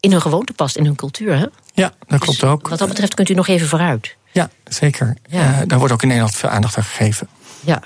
in 0.00 0.10
hun 0.10 0.20
gewoonte 0.20 0.52
past, 0.52 0.76
in 0.76 0.84
hun 0.84 0.96
cultuur. 0.96 1.38
Hè? 1.38 1.46
Ja, 1.74 1.92
dat 2.06 2.20
klopt 2.20 2.40
dus 2.40 2.50
ook. 2.50 2.68
Wat 2.68 2.78
dat 2.78 2.88
betreft 2.88 3.14
kunt 3.14 3.28
u 3.28 3.34
nog 3.34 3.48
even 3.48 3.68
vooruit. 3.68 4.16
Ja, 4.32 4.50
zeker. 4.64 5.16
Ja. 5.28 5.50
Uh, 5.50 5.58
daar 5.66 5.78
wordt 5.78 5.92
ook 5.92 6.02
in 6.02 6.08
Nederland 6.08 6.36
veel 6.36 6.48
aandacht 6.48 6.76
aan 6.76 6.84
gegeven. 6.84 7.28
Ja. 7.60 7.82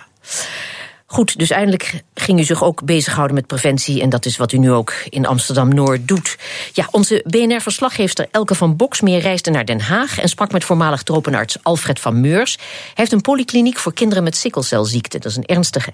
Goed, 1.17 1.39
dus 1.39 1.51
eindelijk 1.51 2.03
ging 2.15 2.41
u 2.41 2.45
zich 2.45 2.65
ook 2.65 2.85
bezighouden 2.85 3.37
met 3.37 3.47
preventie. 3.47 4.03
En 4.03 4.09
dat 4.09 4.25
is 4.25 4.37
wat 4.37 4.53
u 4.53 4.59
nu 4.59 4.73
ook 4.73 4.95
in 5.09 5.27
Amsterdam-Noord 5.27 6.09
doet. 6.09 6.39
Ja, 6.73 6.89
onze 6.91 7.25
BNR-verslaggeefster 7.27 8.27
Elke 8.31 8.55
van 8.55 8.77
Boksmeer 8.77 9.21
reisde 9.21 9.51
naar 9.51 9.65
Den 9.65 9.81
Haag... 9.81 10.21
en 10.21 10.29
sprak 10.29 10.53
met 10.53 10.65
voormalig 10.65 11.03
tropenarts 11.03 11.59
Alfred 11.63 12.01
van 12.01 12.21
Meurs. 12.21 12.57
Hij 12.57 12.93
heeft 12.95 13.13
een 13.13 13.21
polykliniek 13.21 13.79
voor 13.79 13.93
kinderen 13.93 14.23
met 14.23 14.37
sikkelcelziekte. 14.37 15.19
Dat 15.19 15.31
is 15.31 15.37
een 15.37 15.47
ernstige 15.47 15.91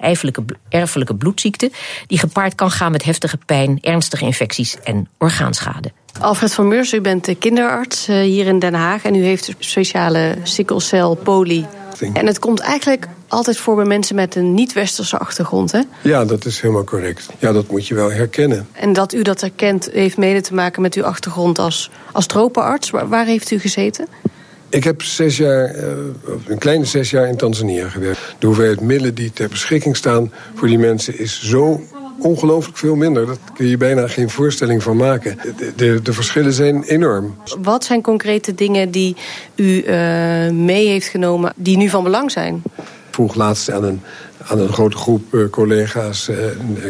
erfelijke 0.68 1.14
bloedziekte... 1.14 1.70
die 2.06 2.18
gepaard 2.18 2.54
kan 2.54 2.70
gaan 2.70 2.92
met 2.92 3.04
heftige 3.04 3.38
pijn, 3.46 3.78
ernstige 3.80 4.24
infecties 4.24 4.76
en 4.84 5.08
orgaanschade. 5.18 5.92
Alfred 6.20 6.54
van 6.54 6.68
Meurs, 6.68 6.92
u 6.92 7.00
bent 7.00 7.38
kinderarts 7.38 8.06
hier 8.06 8.46
in 8.46 8.58
Den 8.58 8.74
Haag... 8.74 9.02
en 9.02 9.14
u 9.14 9.24
heeft 9.24 9.48
een 9.48 9.54
speciale 9.58 10.36
sikkelcel 10.42 11.14
poly... 11.14 11.66
En 12.12 12.26
het 12.26 12.38
komt 12.38 12.60
eigenlijk 12.60 13.08
altijd 13.32 13.56
voor 13.56 13.76
bij 13.76 13.84
mensen 13.84 14.14
met 14.14 14.34
een 14.34 14.54
niet-westerse 14.54 15.18
achtergrond, 15.18 15.72
hè? 15.72 15.80
Ja, 16.02 16.24
dat 16.24 16.44
is 16.44 16.60
helemaal 16.60 16.84
correct. 16.84 17.28
Ja, 17.38 17.52
dat 17.52 17.70
moet 17.70 17.86
je 17.86 17.94
wel 17.94 18.12
herkennen. 18.12 18.68
En 18.72 18.92
dat 18.92 19.12
u 19.14 19.22
dat 19.22 19.40
herkent 19.40 19.88
heeft 19.92 20.16
mede 20.16 20.40
te 20.40 20.54
maken 20.54 20.82
met 20.82 20.94
uw 20.94 21.04
achtergrond 21.04 21.58
als, 21.58 21.90
als 22.12 22.26
tropenarts. 22.26 22.90
Waar, 22.90 23.08
waar 23.08 23.26
heeft 23.26 23.50
u 23.50 23.58
gezeten? 23.58 24.06
Ik 24.68 24.84
heb 24.84 25.02
zes 25.02 25.36
jaar, 25.36 25.76
uh, 25.76 25.82
een 26.46 26.58
kleine 26.58 26.84
zes 26.84 27.10
jaar 27.10 27.28
in 27.28 27.36
Tanzania 27.36 27.88
gewerkt. 27.88 28.20
De 28.38 28.46
hoeveelheid 28.46 28.80
middelen 28.80 29.14
die 29.14 29.32
ter 29.32 29.48
beschikking 29.48 29.96
staan 29.96 30.32
voor 30.54 30.68
die 30.68 30.78
mensen 30.78 31.18
is 31.18 31.42
zo 31.42 31.80
ongelooflijk 32.18 32.78
veel 32.78 32.94
minder. 32.94 33.26
Daar 33.26 33.36
kun 33.54 33.66
je 33.66 33.76
bijna 33.76 34.08
geen 34.08 34.30
voorstelling 34.30 34.82
van 34.82 34.96
maken. 34.96 35.38
De, 35.56 35.72
de, 35.76 36.02
de, 36.02 36.12
verschillen 36.12 36.52
zijn 36.52 36.82
enorm. 36.82 37.36
Wat 37.62 37.84
zijn 37.84 38.02
concrete 38.02 38.54
dingen 38.54 38.90
die 38.90 39.16
u 39.54 39.82
uh, 39.82 40.50
mee 40.50 40.86
heeft 40.86 41.06
genomen 41.06 41.52
die 41.56 41.76
nu 41.76 41.88
van 41.88 42.02
belang 42.02 42.30
zijn? 42.30 42.62
Vroeg 43.14 43.34
laatst 43.34 43.70
aan 43.70 43.84
een, 43.84 44.00
aan 44.46 44.58
een 44.58 44.72
grote 44.72 44.96
groep 44.96 45.34
uh, 45.34 45.50
collega's, 45.50 46.28
uh, 46.28 46.36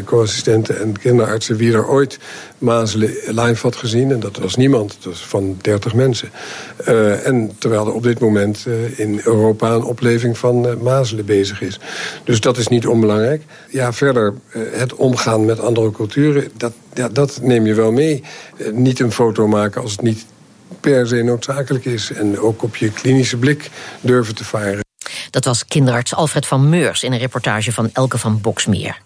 co-assistenten 0.04 0.80
en 0.80 0.98
kinderartsen... 0.98 1.56
wie 1.56 1.72
er 1.72 1.88
ooit 1.88 2.18
mazelen 2.58 3.10
live 3.26 3.62
had 3.62 3.76
gezien. 3.76 4.10
En 4.10 4.20
dat 4.20 4.38
was 4.38 4.56
niemand, 4.56 4.96
dat 5.02 5.12
was 5.12 5.26
van 5.26 5.56
30 5.60 5.94
mensen. 5.94 6.30
En 7.24 7.50
terwijl 7.58 7.86
er 7.86 7.92
op 7.92 8.02
dit 8.02 8.18
moment 8.18 8.66
in 8.96 9.20
Europa 9.24 9.70
een 9.70 9.84
opleving 9.84 10.38
van 10.38 10.82
mazelen 10.82 11.24
bezig 11.24 11.62
is. 11.62 11.80
Dus 12.24 12.40
dat 12.40 12.56
is 12.56 12.68
niet 12.68 12.86
onbelangrijk. 12.86 13.42
Ja, 13.68 13.92
verder 13.92 14.34
het 14.72 14.94
omgaan 14.94 15.44
met 15.44 15.60
andere 15.60 15.90
culturen, 15.90 16.48
dat, 16.56 16.72
ja, 16.94 17.08
dat 17.08 17.38
neem 17.42 17.66
je 17.66 17.74
wel 17.74 17.92
mee. 17.92 18.22
niet 18.72 19.00
een 19.00 19.12
foto 19.12 19.46
maken 19.46 19.82
als 19.82 19.92
het 19.92 20.02
niet 20.02 20.26
per 20.80 21.06
se 21.06 21.22
noodzakelijk 21.22 21.84
is. 21.84 22.12
En 22.12 22.38
ook 22.38 22.62
op 22.62 22.76
je 22.76 22.92
klinische 22.92 23.36
blik 23.36 23.70
durven 24.00 24.34
te 24.34 24.44
varen. 24.44 24.81
Dat 25.32 25.44
was 25.44 25.66
kinderarts 25.66 26.14
Alfred 26.14 26.46
van 26.46 26.68
Meurs 26.68 27.02
in 27.02 27.12
een 27.12 27.18
reportage 27.18 27.72
van 27.72 27.90
Elke 27.92 28.18
van 28.18 28.40
Boksmeer. 28.40 29.00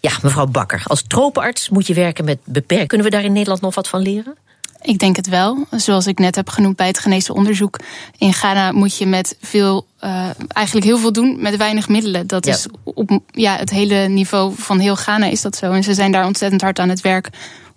Ja, 0.00 0.10
mevrouw 0.22 0.46
Bakker, 0.46 0.82
als 0.86 1.02
tropenarts 1.06 1.68
moet 1.68 1.86
je 1.86 1.94
werken 1.94 2.24
met 2.24 2.38
beperkt. 2.44 2.88
Kunnen 2.88 3.06
we 3.06 3.12
daar 3.12 3.24
in 3.24 3.32
Nederland 3.32 3.60
nog 3.60 3.74
wat 3.74 3.88
van 3.88 4.00
leren? 4.00 4.36
Ik 4.82 4.98
denk 4.98 5.16
het 5.16 5.28
wel. 5.28 5.66
Zoals 5.70 6.06
ik 6.06 6.18
net 6.18 6.34
heb 6.34 6.48
genoemd 6.48 6.76
bij 6.76 6.86
het 6.86 6.98
geneesonderzoek 6.98 7.78
onderzoek. 7.78 8.18
In 8.18 8.32
Ghana 8.32 8.72
moet 8.72 8.96
je 8.96 9.06
met 9.06 9.36
veel, 9.40 9.86
uh, 10.00 10.30
eigenlijk 10.48 10.86
heel 10.86 10.98
veel 10.98 11.12
doen 11.12 11.36
met 11.40 11.56
weinig 11.56 11.88
middelen. 11.88 12.26
Dat 12.26 12.46
is 12.46 12.66
op 12.84 13.18
ja, 13.30 13.56
het 13.56 13.70
hele 13.70 14.08
niveau 14.08 14.54
van 14.56 14.78
heel 14.78 14.96
Ghana 14.96 15.26
is 15.26 15.42
dat 15.42 15.56
zo. 15.56 15.72
En 15.72 15.82
ze 15.82 15.94
zijn 15.94 16.12
daar 16.12 16.26
ontzettend 16.26 16.62
hard 16.62 16.78
aan 16.78 16.88
het 16.88 17.00
werk 17.00 17.30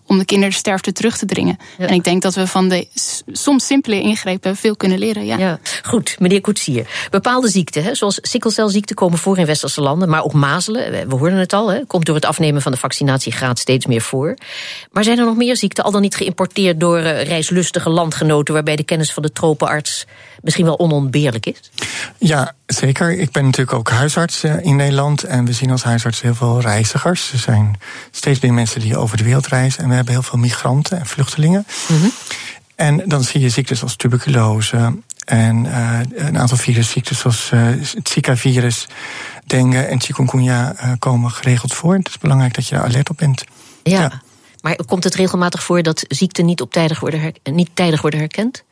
om 0.06 0.18
de 0.18 0.26
kindersterfte 0.26 0.92
terug 0.92 1.18
te 1.18 1.26
dringen. 1.26 1.58
En 1.78 1.94
ik 1.94 2.04
denk 2.04 2.22
dat 2.22 2.36
we 2.36 2.48
van 2.48 2.70
de 2.70 2.88
soms 3.32 3.66
simpele 3.66 4.02
ingrepen 4.02 4.56
veel 4.56 4.76
kunnen 4.76 5.00
leren. 5.00 5.26
Ja. 5.26 5.38
ja. 5.38 5.60
Goed, 5.84 6.16
meneer 6.20 6.42
Koetsier. 6.42 6.88
Bepaalde 7.10 7.50
ziekten, 7.50 7.84
hè, 7.84 7.96
zoals 7.96 8.18
sikkelcelziekte, 8.22 8.94
komen 8.94 9.18
voor 9.18 9.38
in 9.38 9.46
westerse 9.46 9.82
landen. 9.82 10.10
Maar 10.10 10.24
ook 10.24 10.34
mazelen, 10.34 11.08
we 11.10 11.16
hoorden 11.16 11.40
het 11.40 11.54
al, 11.54 11.68
hè, 11.68 11.86
komt 11.86 12.06
door 12.06 12.16
het 12.16 12.26
afnemen 12.26 12.62
van 12.62 12.72
de 12.72 12.78
vaccinatiegraad 12.78 13.60
steeds 13.60 13.86
meer 13.86 14.02
voor. 14.02 14.38
Maar 14.92 15.04
zijn 15.04 15.20
er 15.20 15.26
nog 15.26 15.36
meer 15.36 15.58
ziekten, 15.58 15.84
al 15.84 15.92
dan 15.92 16.02
niet 16.02 16.16
geïmporteerd 16.16 16.80
door 16.80 17.00
uh, 17.00 17.24
reislustige 17.24 17.90
landgenoten, 17.90 18.54
waarbij 18.54 18.76
de 18.76 18.84
kennis 18.84 19.14
van 19.14 19.24
de 19.24 19.32
tropenarts 19.32 20.06
misschien 20.42 20.66
wel 20.66 20.80
onontbeerlijk 20.80 21.46
is? 21.46 21.72
Ja, 22.18 22.54
zeker. 22.66 23.12
Ik 23.12 23.32
ben 23.32 23.46
natuurlijk 23.46 23.78
ook 23.78 23.90
huisarts 23.90 24.44
eh, 24.44 24.66
in 24.66 24.76
Nederland. 24.76 25.24
En 25.24 25.46
we 25.46 25.54
zien 25.54 25.72
als 25.72 25.84
huisarts 25.84 26.22
heel 26.22 26.36
veel 26.36 26.62
reizigers. 26.62 27.32
Er 27.32 27.40
zijn 27.40 27.80
steeds 28.12 28.40
meer 28.40 28.54
mensen 28.54 28.82
die 28.82 28.98
over 28.98 29.18
de 29.18 29.24
wereld 29.24 29.48
reizen. 29.48 29.84
En 29.84 29.90
we 29.96 30.04
hebben 30.06 30.14
heel 30.14 30.32
veel 30.32 30.40
migranten 30.40 31.00
en 31.00 31.06
vluchtelingen. 31.06 31.66
Mm 31.88 32.12
En 32.76 33.02
dan 33.06 33.24
zie 33.24 33.42
je 33.42 33.50
ziektes 33.50 33.84
als 33.84 33.96
tuberculose. 33.96 34.94
En 35.26 35.66
uh, 35.66 36.00
een 36.16 36.38
aantal 36.38 36.58
virusziektes 36.58 37.20
zoals 37.20 37.52
uh, 37.54 37.62
het 37.68 38.10
Zika-virus, 38.10 38.88
dengue 39.46 39.82
en 39.82 40.02
chikungunya 40.02 40.76
uh, 40.76 40.92
komen 41.00 41.32
geregeld 41.32 41.74
voor. 41.74 41.96
Het 41.96 42.08
is 42.08 42.18
belangrijk 42.18 42.54
dat 42.54 42.68
je 42.68 42.76
daar 42.76 42.84
alert 42.84 43.10
op 43.10 43.18
bent. 43.18 43.44
Ja, 43.84 44.02
ja. 44.02 44.22
maar 44.62 44.76
komt 44.86 45.04
het 45.04 45.16
regelmatig 45.16 45.64
voor 45.64 45.82
dat 45.84 46.06
ziekten 46.08 46.46
niet, 46.46 46.62
op 46.62 46.72
tijdig 46.72 47.00
worden 47.00 47.34
niet 47.44 47.70
tijdig 47.74 48.02
worden 48.02 48.20
herkend? 48.20 48.64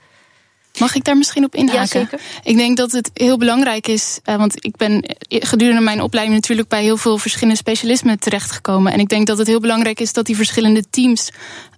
Mag 0.80 0.96
ik 0.96 1.04
daar 1.04 1.18
misschien 1.18 1.44
op 1.44 1.56
inhaken? 1.56 1.80
Ja, 1.80 1.86
zeker. 1.86 2.20
Ik 2.44 2.58
denk 2.58 2.78
dat 2.78 2.92
het 2.92 3.12
heel 3.14 3.38
belangrijk 3.38 3.88
is, 3.88 4.20
uh, 4.26 4.36
want 4.36 4.66
ik 4.66 4.76
ben 4.76 5.04
gedurende 5.28 5.82
mijn 5.82 6.02
opleiding 6.02 6.40
natuurlijk 6.40 6.68
bij 6.68 6.84
heel 6.84 6.98
veel 6.98 7.18
verschillende 7.18 7.60
specialismen 7.60 8.20
terechtgekomen. 8.20 8.94
En 8.94 9.00
ik 9.00 9.10
denk 9.10 9.28
dat 9.28 9.38
het 9.38 9.48
heel 9.48 9.60
belangrijk 9.60 10.00
is 10.00 10.14
dat 10.14 10.26
die 10.26 10.36
verschillende 10.36 10.84
teams 10.90 11.32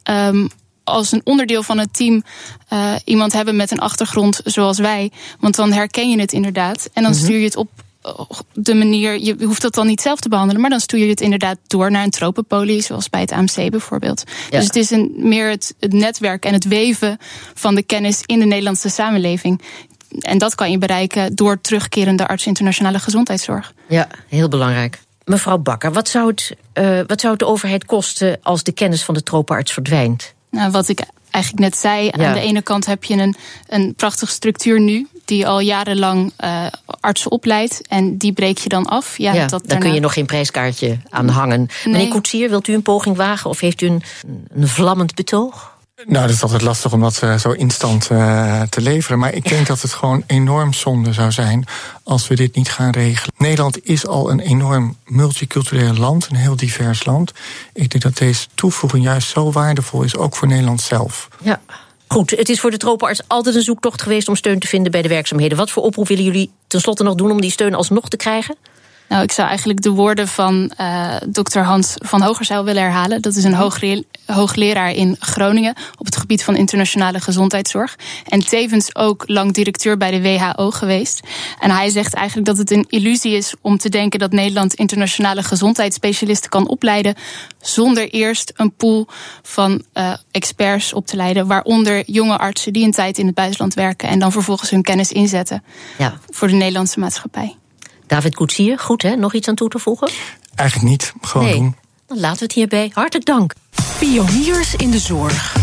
um, 0.09 0.49
als 0.83 1.11
een 1.11 1.21
onderdeel 1.23 1.63
van 1.63 1.77
het 1.77 1.93
team 1.93 2.23
uh, 2.73 2.95
iemand 3.05 3.33
hebben 3.33 3.55
met 3.55 3.71
een 3.71 3.79
achtergrond 3.79 4.41
zoals 4.43 4.79
wij. 4.79 5.11
Want 5.39 5.55
dan 5.55 5.71
herken 5.71 6.09
je 6.09 6.19
het 6.19 6.33
inderdaad. 6.33 6.89
En 6.93 7.03
dan 7.03 7.11
mm 7.11 7.17
-hmm. 7.17 7.25
stuur 7.25 7.37
je 7.37 7.45
het 7.45 7.55
op 7.55 7.69
de 8.53 8.73
manier, 8.73 9.19
je 9.19 9.35
hoeft 9.45 9.61
dat 9.61 9.73
dan 9.73 9.87
niet 9.87 10.01
zelf 10.01 10.19
te 10.19 10.29
behandelen, 10.29 10.61
maar 10.61 10.69
dan 10.69 10.79
stuur 10.79 10.99
je 10.99 11.09
het 11.09 11.21
inderdaad 11.21 11.57
door 11.67 11.91
naar 11.91 12.03
een 12.03 12.09
tropenpolie, 12.09 12.81
zoals 12.81 13.09
bij 13.09 13.21
het 13.21 13.31
AMC 13.31 13.69
bijvoorbeeld. 13.69 14.23
Ja. 14.49 14.57
Dus 14.57 14.65
het 14.65 14.75
is 14.75 14.91
een, 14.91 15.13
meer 15.17 15.49
het, 15.49 15.75
het 15.79 15.93
netwerk 15.93 16.45
en 16.45 16.53
het 16.53 16.67
weven 16.67 17.17
van 17.53 17.75
de 17.75 17.83
kennis 17.83 18.21
in 18.25 18.39
de 18.39 18.45
Nederlandse 18.45 18.89
samenleving. 18.89 19.61
En 20.19 20.37
dat 20.37 20.55
kan 20.55 20.71
je 20.71 20.77
bereiken 20.77 21.35
door 21.35 21.61
terugkerende 21.61 22.27
arts 22.27 22.45
internationale 22.45 22.99
gezondheidszorg. 22.99 23.73
Ja, 23.87 24.07
heel 24.27 24.47
belangrijk. 24.47 24.99
Mevrouw 25.25 25.57
Bakker, 25.57 25.93
wat 25.93 26.09
zou, 26.09 26.27
het, 26.27 26.55
uh, 26.73 26.99
wat 27.07 27.19
zou 27.19 27.33
het 27.33 27.41
de 27.41 27.47
overheid 27.47 27.85
kosten 27.85 28.39
als 28.41 28.63
de 28.63 28.71
kennis 28.71 29.03
van 29.03 29.13
de 29.13 29.23
tropenarts 29.23 29.73
verdwijnt? 29.73 30.33
Nou, 30.49 30.71
wat 30.71 30.89
ik 30.89 31.01
eigenlijk 31.29 31.63
net 31.63 31.77
zei, 31.77 32.05
ja. 32.05 32.11
aan 32.11 32.33
de 32.33 32.39
ene 32.39 32.61
kant 32.61 32.85
heb 32.85 33.03
je 33.03 33.13
een, 33.13 33.35
een 33.67 33.95
prachtige 33.95 34.31
structuur 34.31 34.79
nu 34.79 35.07
die 35.25 35.47
al 35.47 35.59
jarenlang 35.59 36.33
uh, 36.43 36.65
artsen 36.99 37.31
opleidt. 37.31 37.87
En 37.87 38.17
die 38.17 38.33
breek 38.33 38.57
je 38.57 38.69
dan 38.69 38.85
af. 38.85 39.17
Ja, 39.17 39.33
ja 39.33 39.47
dat 39.47 39.67
daar 39.67 39.79
kun 39.79 39.93
je 39.93 39.99
nog 39.99 40.13
geen 40.13 40.25
prijskaartje 40.25 40.97
aan 41.09 41.29
hangen. 41.29 41.69
Nee. 41.83 41.93
Meneer 41.93 42.09
Koetsier, 42.09 42.49
wilt 42.49 42.67
u 42.67 42.73
een 42.73 42.81
poging 42.81 43.15
wagen 43.15 43.49
of 43.49 43.59
heeft 43.59 43.81
u 43.81 43.87
een, 43.87 44.03
een 44.55 44.67
vlammend 44.67 45.15
betoog? 45.15 45.73
Nou, 45.95 46.27
dat 46.27 46.35
is 46.35 46.41
altijd 46.41 46.61
lastig 46.61 46.93
om 46.93 46.99
dat 46.99 47.21
uh, 47.23 47.37
zo 47.37 47.51
instant 47.51 48.09
uh, 48.11 48.61
te 48.61 48.81
leveren. 48.81 49.19
Maar 49.19 49.33
ik 49.33 49.49
denk 49.49 49.67
dat 49.67 49.81
het 49.81 49.93
gewoon 49.93 50.23
enorm 50.27 50.73
zonde 50.73 51.13
zou 51.13 51.31
zijn 51.31 51.65
als 52.03 52.27
we 52.27 52.35
dit 52.35 52.55
niet 52.55 52.69
gaan 52.69 52.91
regelen. 52.91 53.33
Nederland 53.37 53.85
is 53.85 54.07
al 54.07 54.31
een 54.31 54.39
enorm 54.39 54.97
multicultureel 55.05 55.93
land, 55.93 56.27
een 56.29 56.35
heel 56.35 56.55
divers 56.55 57.05
land. 57.05 57.31
Ik 57.73 57.89
denk 57.89 58.03
dat 58.03 58.17
deze 58.17 58.47
toevoeging 58.55 59.03
juist 59.03 59.29
zo 59.29 59.51
waardevol 59.51 60.03
is, 60.03 60.17
ook 60.17 60.35
voor 60.35 60.47
Nederland 60.47 60.81
zelf. 60.81 61.27
Ja. 61.43 61.61
Goed, 62.07 62.31
het 62.31 62.49
is 62.49 62.59
voor 62.59 62.71
de 62.71 62.77
tropenarts 62.77 63.21
altijd 63.27 63.55
een 63.55 63.61
zoektocht 63.61 64.01
geweest 64.01 64.27
om 64.27 64.35
steun 64.35 64.59
te 64.59 64.67
vinden 64.67 64.91
bij 64.91 65.01
de 65.01 65.07
werkzaamheden. 65.07 65.57
Wat 65.57 65.71
voor 65.71 65.83
oproep 65.83 66.07
willen 66.07 66.23
jullie 66.23 66.51
tenslotte 66.67 67.03
nog 67.03 67.15
doen 67.15 67.31
om 67.31 67.41
die 67.41 67.51
steun 67.51 67.73
alsnog 67.73 68.09
te 68.09 68.17
krijgen? 68.17 68.55
Nou, 69.09 69.23
ik 69.23 69.31
zou 69.31 69.47
eigenlijk 69.47 69.81
de 69.81 69.89
woorden 69.89 70.27
van 70.27 70.71
uh, 70.81 71.15
dokter 71.27 71.63
Hans 71.63 71.93
van 71.95 72.21
Hogerzeil 72.21 72.63
willen 72.63 72.83
herhalen. 72.83 73.21
Dat 73.21 73.35
is 73.35 73.43
een 73.43 74.03
hoogleraar 74.25 74.91
in 74.91 75.15
Groningen 75.19 75.75
op 75.97 76.05
het 76.05 76.17
gebied 76.17 76.43
van 76.43 76.55
internationale 76.55 77.19
gezondheidszorg. 77.19 77.95
En 78.27 78.45
tevens 78.45 78.95
ook 78.95 79.23
lang 79.27 79.53
directeur 79.53 79.97
bij 79.97 80.11
de 80.11 80.21
WHO 80.21 80.71
geweest. 80.71 81.19
En 81.59 81.71
hij 81.71 81.89
zegt 81.89 82.13
eigenlijk 82.13 82.47
dat 82.47 82.57
het 82.57 82.71
een 82.71 82.85
illusie 82.89 83.35
is 83.35 83.53
om 83.61 83.77
te 83.77 83.89
denken 83.89 84.19
dat 84.19 84.31
Nederland 84.31 84.73
internationale 84.73 85.43
gezondheidsspecialisten 85.43 86.49
kan 86.49 86.67
opleiden. 86.67 87.15
zonder 87.59 88.09
eerst 88.09 88.53
een 88.55 88.75
pool 88.75 89.07
van 89.41 89.83
uh, 89.93 90.13
experts 90.31 90.93
op 90.93 91.07
te 91.07 91.15
leiden. 91.15 91.47
Waaronder 91.47 92.03
jonge 92.05 92.37
artsen 92.37 92.73
die 92.73 92.85
een 92.85 92.91
tijd 92.91 93.17
in 93.17 93.25
het 93.25 93.35
buitenland 93.35 93.73
werken. 93.73 94.09
en 94.09 94.19
dan 94.19 94.31
vervolgens 94.31 94.69
hun 94.69 94.81
kennis 94.81 95.11
inzetten 95.11 95.63
ja. 95.97 96.19
voor 96.29 96.47
de 96.47 96.53
Nederlandse 96.53 96.99
maatschappij. 96.99 97.55
David 98.07 98.35
Koetsier, 98.35 98.79
goed 98.79 99.01
hè? 99.01 99.15
Nog 99.15 99.33
iets 99.33 99.47
aan 99.47 99.55
toe 99.55 99.69
te 99.69 99.79
voegen? 99.79 100.09
Eigenlijk 100.55 100.89
niet, 100.89 101.13
gewoon 101.21 101.45
nee. 101.45 101.55
doen. 101.55 101.75
Dan 102.07 102.19
laten 102.19 102.37
we 102.37 102.43
het 102.43 102.53
hierbij. 102.53 102.91
Hartelijk 102.93 103.25
dank. 103.25 103.53
Pioniers 103.99 104.75
in 104.75 104.91
de 104.91 104.99
zorg. 104.99 105.55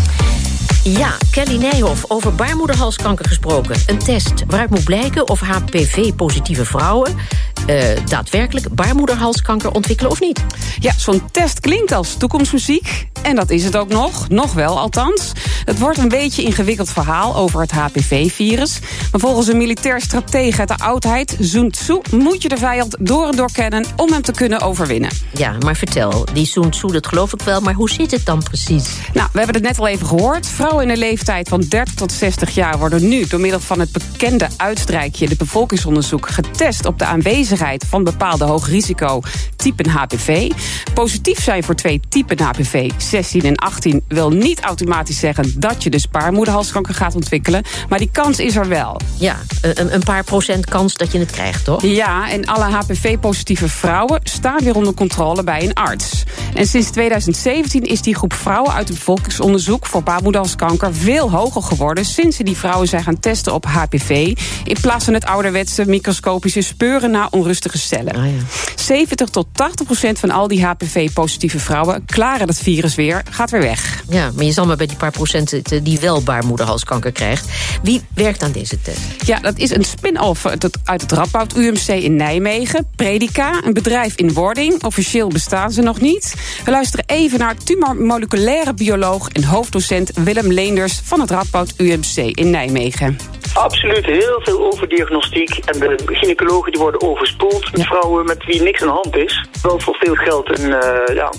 Ja, 0.83 1.17
Kelly 1.31 1.57
Nijhoff 1.57 2.05
over 2.07 2.35
baarmoederhalskanker 2.35 3.27
gesproken. 3.27 3.75
Een 3.87 3.97
test 3.97 4.43
waaruit 4.47 4.69
moet 4.69 4.83
blijken 4.83 5.29
of 5.29 5.39
HPV-positieve 5.39 6.65
vrouwen... 6.65 7.15
Uh, 7.69 7.83
daadwerkelijk 8.05 8.75
baarmoederhalskanker 8.75 9.71
ontwikkelen 9.71 10.11
of 10.11 10.19
niet. 10.19 10.43
Ja, 10.79 10.93
zo'n 10.97 11.21
test 11.31 11.59
klinkt 11.59 11.91
als 11.91 12.15
toekomstmuziek. 12.17 13.07
En 13.21 13.35
dat 13.35 13.49
is 13.49 13.63
het 13.63 13.75
ook 13.75 13.89
nog. 13.89 14.29
Nog 14.29 14.53
wel, 14.53 14.79
althans. 14.79 15.31
Het 15.65 15.79
wordt 15.79 15.97
een 15.97 16.09
beetje 16.09 16.43
ingewikkeld 16.43 16.89
verhaal 16.89 17.35
over 17.35 17.61
het 17.61 17.71
HPV-virus. 17.71 18.79
Maar 19.11 19.19
volgens 19.19 19.47
een 19.47 19.57
militair 19.57 20.01
stratege 20.01 20.59
uit 20.59 20.67
de 20.67 20.77
oudheid, 20.77 21.37
Sun 21.39 21.71
Tzu... 21.71 21.97
moet 22.11 22.41
je 22.41 22.49
de 22.49 22.57
vijand 22.57 22.95
door 22.99 23.27
en 23.27 23.35
door 23.35 23.51
kennen 23.51 23.85
om 23.95 24.11
hem 24.11 24.21
te 24.21 24.31
kunnen 24.31 24.61
overwinnen. 24.61 25.09
Ja, 25.33 25.55
maar 25.59 25.75
vertel, 25.75 26.25
die 26.33 26.45
Sun 26.45 26.69
Tzu, 26.69 26.87
dat 26.87 27.07
geloof 27.07 27.33
ik 27.33 27.41
wel... 27.41 27.61
maar 27.61 27.73
hoe 27.73 27.89
zit 27.89 28.11
het 28.11 28.25
dan 28.25 28.43
precies? 28.43 28.89
Nou, 29.13 29.27
we 29.31 29.37
hebben 29.37 29.55
het 29.55 29.63
net 29.63 29.79
al 29.79 29.87
even 29.87 30.07
gehoord. 30.07 30.47
Vrouwen 30.47 30.81
in 30.81 30.93
de 30.93 30.99
leeftijd 30.99 31.49
van 31.49 31.59
30 31.61 31.93
tot 31.93 32.11
60 32.11 32.55
jaar 32.55 32.77
worden 32.77 33.07
nu... 33.07 33.27
door 33.27 33.39
middel 33.39 33.59
van 33.59 33.79
het 33.79 33.91
bekende 33.91 34.47
uitstrijkje, 34.57 35.27
de 35.27 35.35
bevolkingsonderzoek... 35.35 36.29
getest 36.29 36.85
op 36.85 36.99
de 36.99 37.05
aanwezigheid 37.05 37.42
van 37.87 38.03
bepaalde 38.03 38.45
hoogrisico 38.45 39.21
typen 39.55 39.89
HPV. 39.89 40.51
Positief 40.93 41.43
zijn 41.43 41.63
voor 41.63 41.75
twee 41.75 41.99
typen 42.09 42.39
HPV, 42.39 42.91
16 42.97 43.41
en 43.41 43.55
18... 43.55 44.03
wil 44.07 44.29
niet 44.29 44.59
automatisch 44.59 45.19
zeggen 45.19 45.59
dat 45.59 45.83
je 45.83 45.89
dus 45.89 46.09
baarmoederhalskanker 46.09 46.93
gaat 46.93 47.15
ontwikkelen. 47.15 47.63
Maar 47.89 47.99
die 47.99 48.09
kans 48.11 48.39
is 48.39 48.55
er 48.55 48.67
wel. 48.67 48.99
Ja, 49.17 49.35
een, 49.61 49.93
een 49.93 50.03
paar 50.03 50.23
procent 50.23 50.65
kans 50.65 50.93
dat 50.93 51.11
je 51.11 51.19
het 51.19 51.31
krijgt, 51.31 51.65
toch? 51.65 51.81
Ja, 51.81 52.29
en 52.29 52.45
alle 52.45 52.63
HPV-positieve 52.63 53.69
vrouwen 53.69 54.19
staan 54.23 54.59
weer 54.63 54.75
onder 54.75 54.93
controle 54.93 55.43
bij 55.43 55.63
een 55.63 55.73
arts. 55.73 56.23
En 56.53 56.67
sinds 56.67 56.89
2017 56.89 57.83
is 57.83 58.01
die 58.01 58.15
groep 58.15 58.33
vrouwen 58.33 58.73
uit 58.73 58.87
het 58.87 58.97
bevolkingsonderzoek... 58.97 59.85
voor 59.85 60.03
baarmoederhalskanker 60.03 60.95
veel 60.95 61.31
hoger 61.31 61.63
geworden... 61.63 62.05
sinds 62.05 62.37
ze 62.37 62.43
die 62.43 62.57
vrouwen 62.57 62.87
zijn 62.87 63.03
gaan 63.03 63.19
testen 63.19 63.53
op 63.53 63.65
HPV... 63.65 64.37
in 64.63 64.77
plaats 64.81 65.05
van 65.05 65.13
het 65.13 65.25
ouderwetse 65.25 65.85
microscopische 65.85 66.61
speuren 66.61 67.11
naar 67.11 67.27
onrustige 67.33 67.77
cellen. 67.77 68.15
Ah, 68.15 68.25
ja. 68.25 68.41
70 68.75 69.29
tot 69.29 69.47
80 69.51 69.85
procent 69.85 70.19
van 70.19 70.31
al 70.31 70.47
die 70.47 70.65
HPV-positieve 70.65 71.59
vrouwen 71.59 72.05
klaren 72.05 72.47
dat 72.47 72.57
virus 72.57 72.95
weer, 72.95 73.21
gaat 73.29 73.51
weer 73.51 73.61
weg. 73.61 74.03
Ja, 74.09 74.31
maar 74.35 74.45
je 74.45 74.51
zal 74.51 74.65
maar 74.65 74.77
bij 74.77 74.85
die 74.85 74.97
paar 74.97 75.11
procent 75.11 75.49
zitten 75.49 75.83
die 75.83 75.99
wel 75.99 76.21
baarmoederhalskanker 76.21 77.11
krijgt. 77.11 77.45
Wie 77.83 78.01
werkt 78.15 78.43
aan 78.43 78.51
deze 78.51 78.81
test? 78.81 78.99
Ja, 79.25 79.39
dat 79.39 79.57
is 79.57 79.69
een 79.69 79.83
spin-off 79.83 80.45
uit 80.45 81.01
het 81.01 81.11
Radboud 81.11 81.55
UMC 81.57 81.87
in 81.87 82.15
Nijmegen. 82.15 82.87
Predica, 82.95 83.61
een 83.63 83.73
bedrijf 83.73 84.15
in 84.15 84.33
wording. 84.33 84.83
Officieel 84.83 85.27
bestaan 85.27 85.71
ze 85.71 85.81
nog 85.81 86.01
niet. 86.01 86.33
We 86.65 86.71
luisteren 86.71 87.05
even 87.07 87.39
naar 87.39 87.55
tumormoleculaire 87.55 88.73
bioloog 88.73 89.29
en 89.29 89.43
hoofddocent 89.43 90.11
Willem 90.13 90.51
Leenders 90.51 91.01
van 91.03 91.19
het 91.19 91.31
Radboud 91.31 91.73
UMC 91.77 92.15
in 92.15 92.49
Nijmegen. 92.49 93.17
Absoluut, 93.53 94.05
heel 94.05 94.41
veel 94.43 94.71
overdiagnostiek. 94.71 95.57
En 95.57 95.79
de 95.79 95.97
gynaecologen 96.05 96.71
die 96.71 96.81
worden 96.81 97.01
met 97.71 97.85
vrouwen 97.85 98.25
met 98.25 98.45
wie 98.45 98.61
niks 98.61 98.81
aan 98.81 98.87
de 98.87 98.93
hand 98.93 99.17
is. 99.17 99.45
Wel 99.61 99.79
voor 99.79 99.95
veel 99.99 100.15
geld 100.15 100.59
een, 100.59 100.69
uh, 100.69 101.15
ja, 101.15 101.31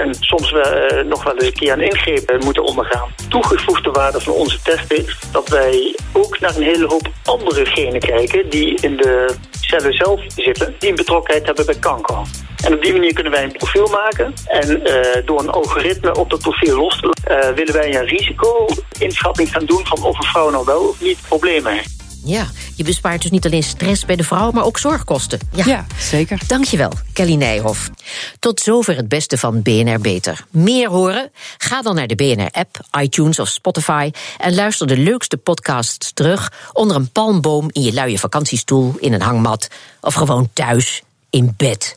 en 0.00 0.14
soms 0.14 0.50
wel, 0.50 0.92
uh, 0.92 1.04
nog 1.04 1.24
wel 1.24 1.34
eens 1.34 1.46
een 1.46 1.52
keer 1.52 1.72
een 1.72 1.90
ingreep 1.90 2.38
moeten 2.44 2.64
ondergaan. 2.64 3.08
Toegevoegde 3.28 3.90
waarde 3.90 4.20
van 4.20 4.32
onze 4.32 4.58
test 4.62 4.92
is 4.92 5.18
dat 5.32 5.48
wij 5.48 5.96
ook 6.12 6.40
naar 6.40 6.56
een 6.56 6.62
hele 6.62 6.86
hoop 6.86 7.08
andere 7.24 7.66
genen 7.66 8.00
kijken 8.00 8.50
die 8.50 8.78
in 8.80 8.96
de 8.96 9.34
cellen 9.60 9.92
zelf 9.92 10.20
zitten, 10.36 10.74
die 10.78 10.88
een 10.88 10.94
betrokkenheid 10.94 11.46
hebben 11.46 11.66
bij 11.66 11.78
kanker. 11.78 12.22
En 12.64 12.74
op 12.74 12.82
die 12.82 12.92
manier 12.92 13.12
kunnen 13.12 13.32
wij 13.32 13.44
een 13.44 13.52
profiel 13.52 13.86
maken. 13.86 14.34
En 14.46 14.70
uh, 14.70 15.26
door 15.26 15.40
een 15.40 15.50
algoritme 15.50 16.14
op 16.14 16.30
dat 16.30 16.40
profiel 16.40 16.76
los 16.76 17.00
te 17.00 17.16
uh, 17.30 17.54
willen 17.54 17.72
wij 17.72 17.94
een 17.94 18.06
risico-inschatting 18.06 19.52
gaan 19.52 19.64
doen 19.64 19.86
van 19.86 20.02
of 20.02 20.18
een 20.18 20.24
vrouw 20.24 20.50
nou 20.50 20.64
wel 20.64 20.80
of 20.80 21.00
niet 21.00 21.18
problemen 21.28 21.72
heeft. 21.72 22.01
Ja, 22.24 22.46
je 22.74 22.84
bespaart 22.84 23.22
dus 23.22 23.30
niet 23.30 23.46
alleen 23.46 23.62
stress 23.62 24.04
bij 24.04 24.16
de 24.16 24.24
vrouw, 24.24 24.50
maar 24.50 24.64
ook 24.64 24.78
zorgkosten. 24.78 25.38
Ja, 25.52 25.64
ja 25.66 25.86
zeker. 25.98 26.40
Dankjewel, 26.46 26.92
Kelly 27.12 27.34
Nijhoff. 27.34 27.90
Tot 28.38 28.60
zover 28.60 28.96
het 28.96 29.08
beste 29.08 29.38
van 29.38 29.62
BNR 29.62 30.00
Beter. 30.00 30.44
Meer 30.50 30.88
horen? 30.88 31.30
Ga 31.58 31.82
dan 31.82 31.94
naar 31.94 32.06
de 32.06 32.14
BNR-app, 32.14 32.80
iTunes 33.00 33.38
of 33.38 33.48
Spotify... 33.48 34.10
en 34.38 34.54
luister 34.54 34.86
de 34.86 34.96
leukste 34.96 35.36
podcasts 35.36 36.12
terug... 36.12 36.52
onder 36.72 36.96
een 36.96 37.10
palmboom 37.10 37.68
in 37.72 37.82
je 37.82 37.92
luie 37.92 38.18
vakantiestoel, 38.18 38.94
in 38.98 39.12
een 39.12 39.22
hangmat... 39.22 39.68
of 40.00 40.14
gewoon 40.14 40.48
thuis, 40.52 41.02
in 41.30 41.54
bed. 41.56 41.96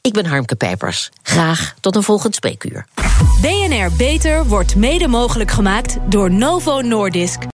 Ik 0.00 0.12
ben 0.12 0.26
Harmke 0.26 0.56
Pijpers. 0.56 1.10
Graag 1.22 1.74
tot 1.80 1.96
een 1.96 2.02
volgend 2.02 2.34
spreekuur. 2.34 2.86
BNR 3.40 3.90
Beter 3.96 4.46
wordt 4.46 4.76
mede 4.76 5.08
mogelijk 5.08 5.50
gemaakt 5.50 5.96
door 6.08 6.30
Novo 6.30 6.80
Nordisk. 6.80 7.38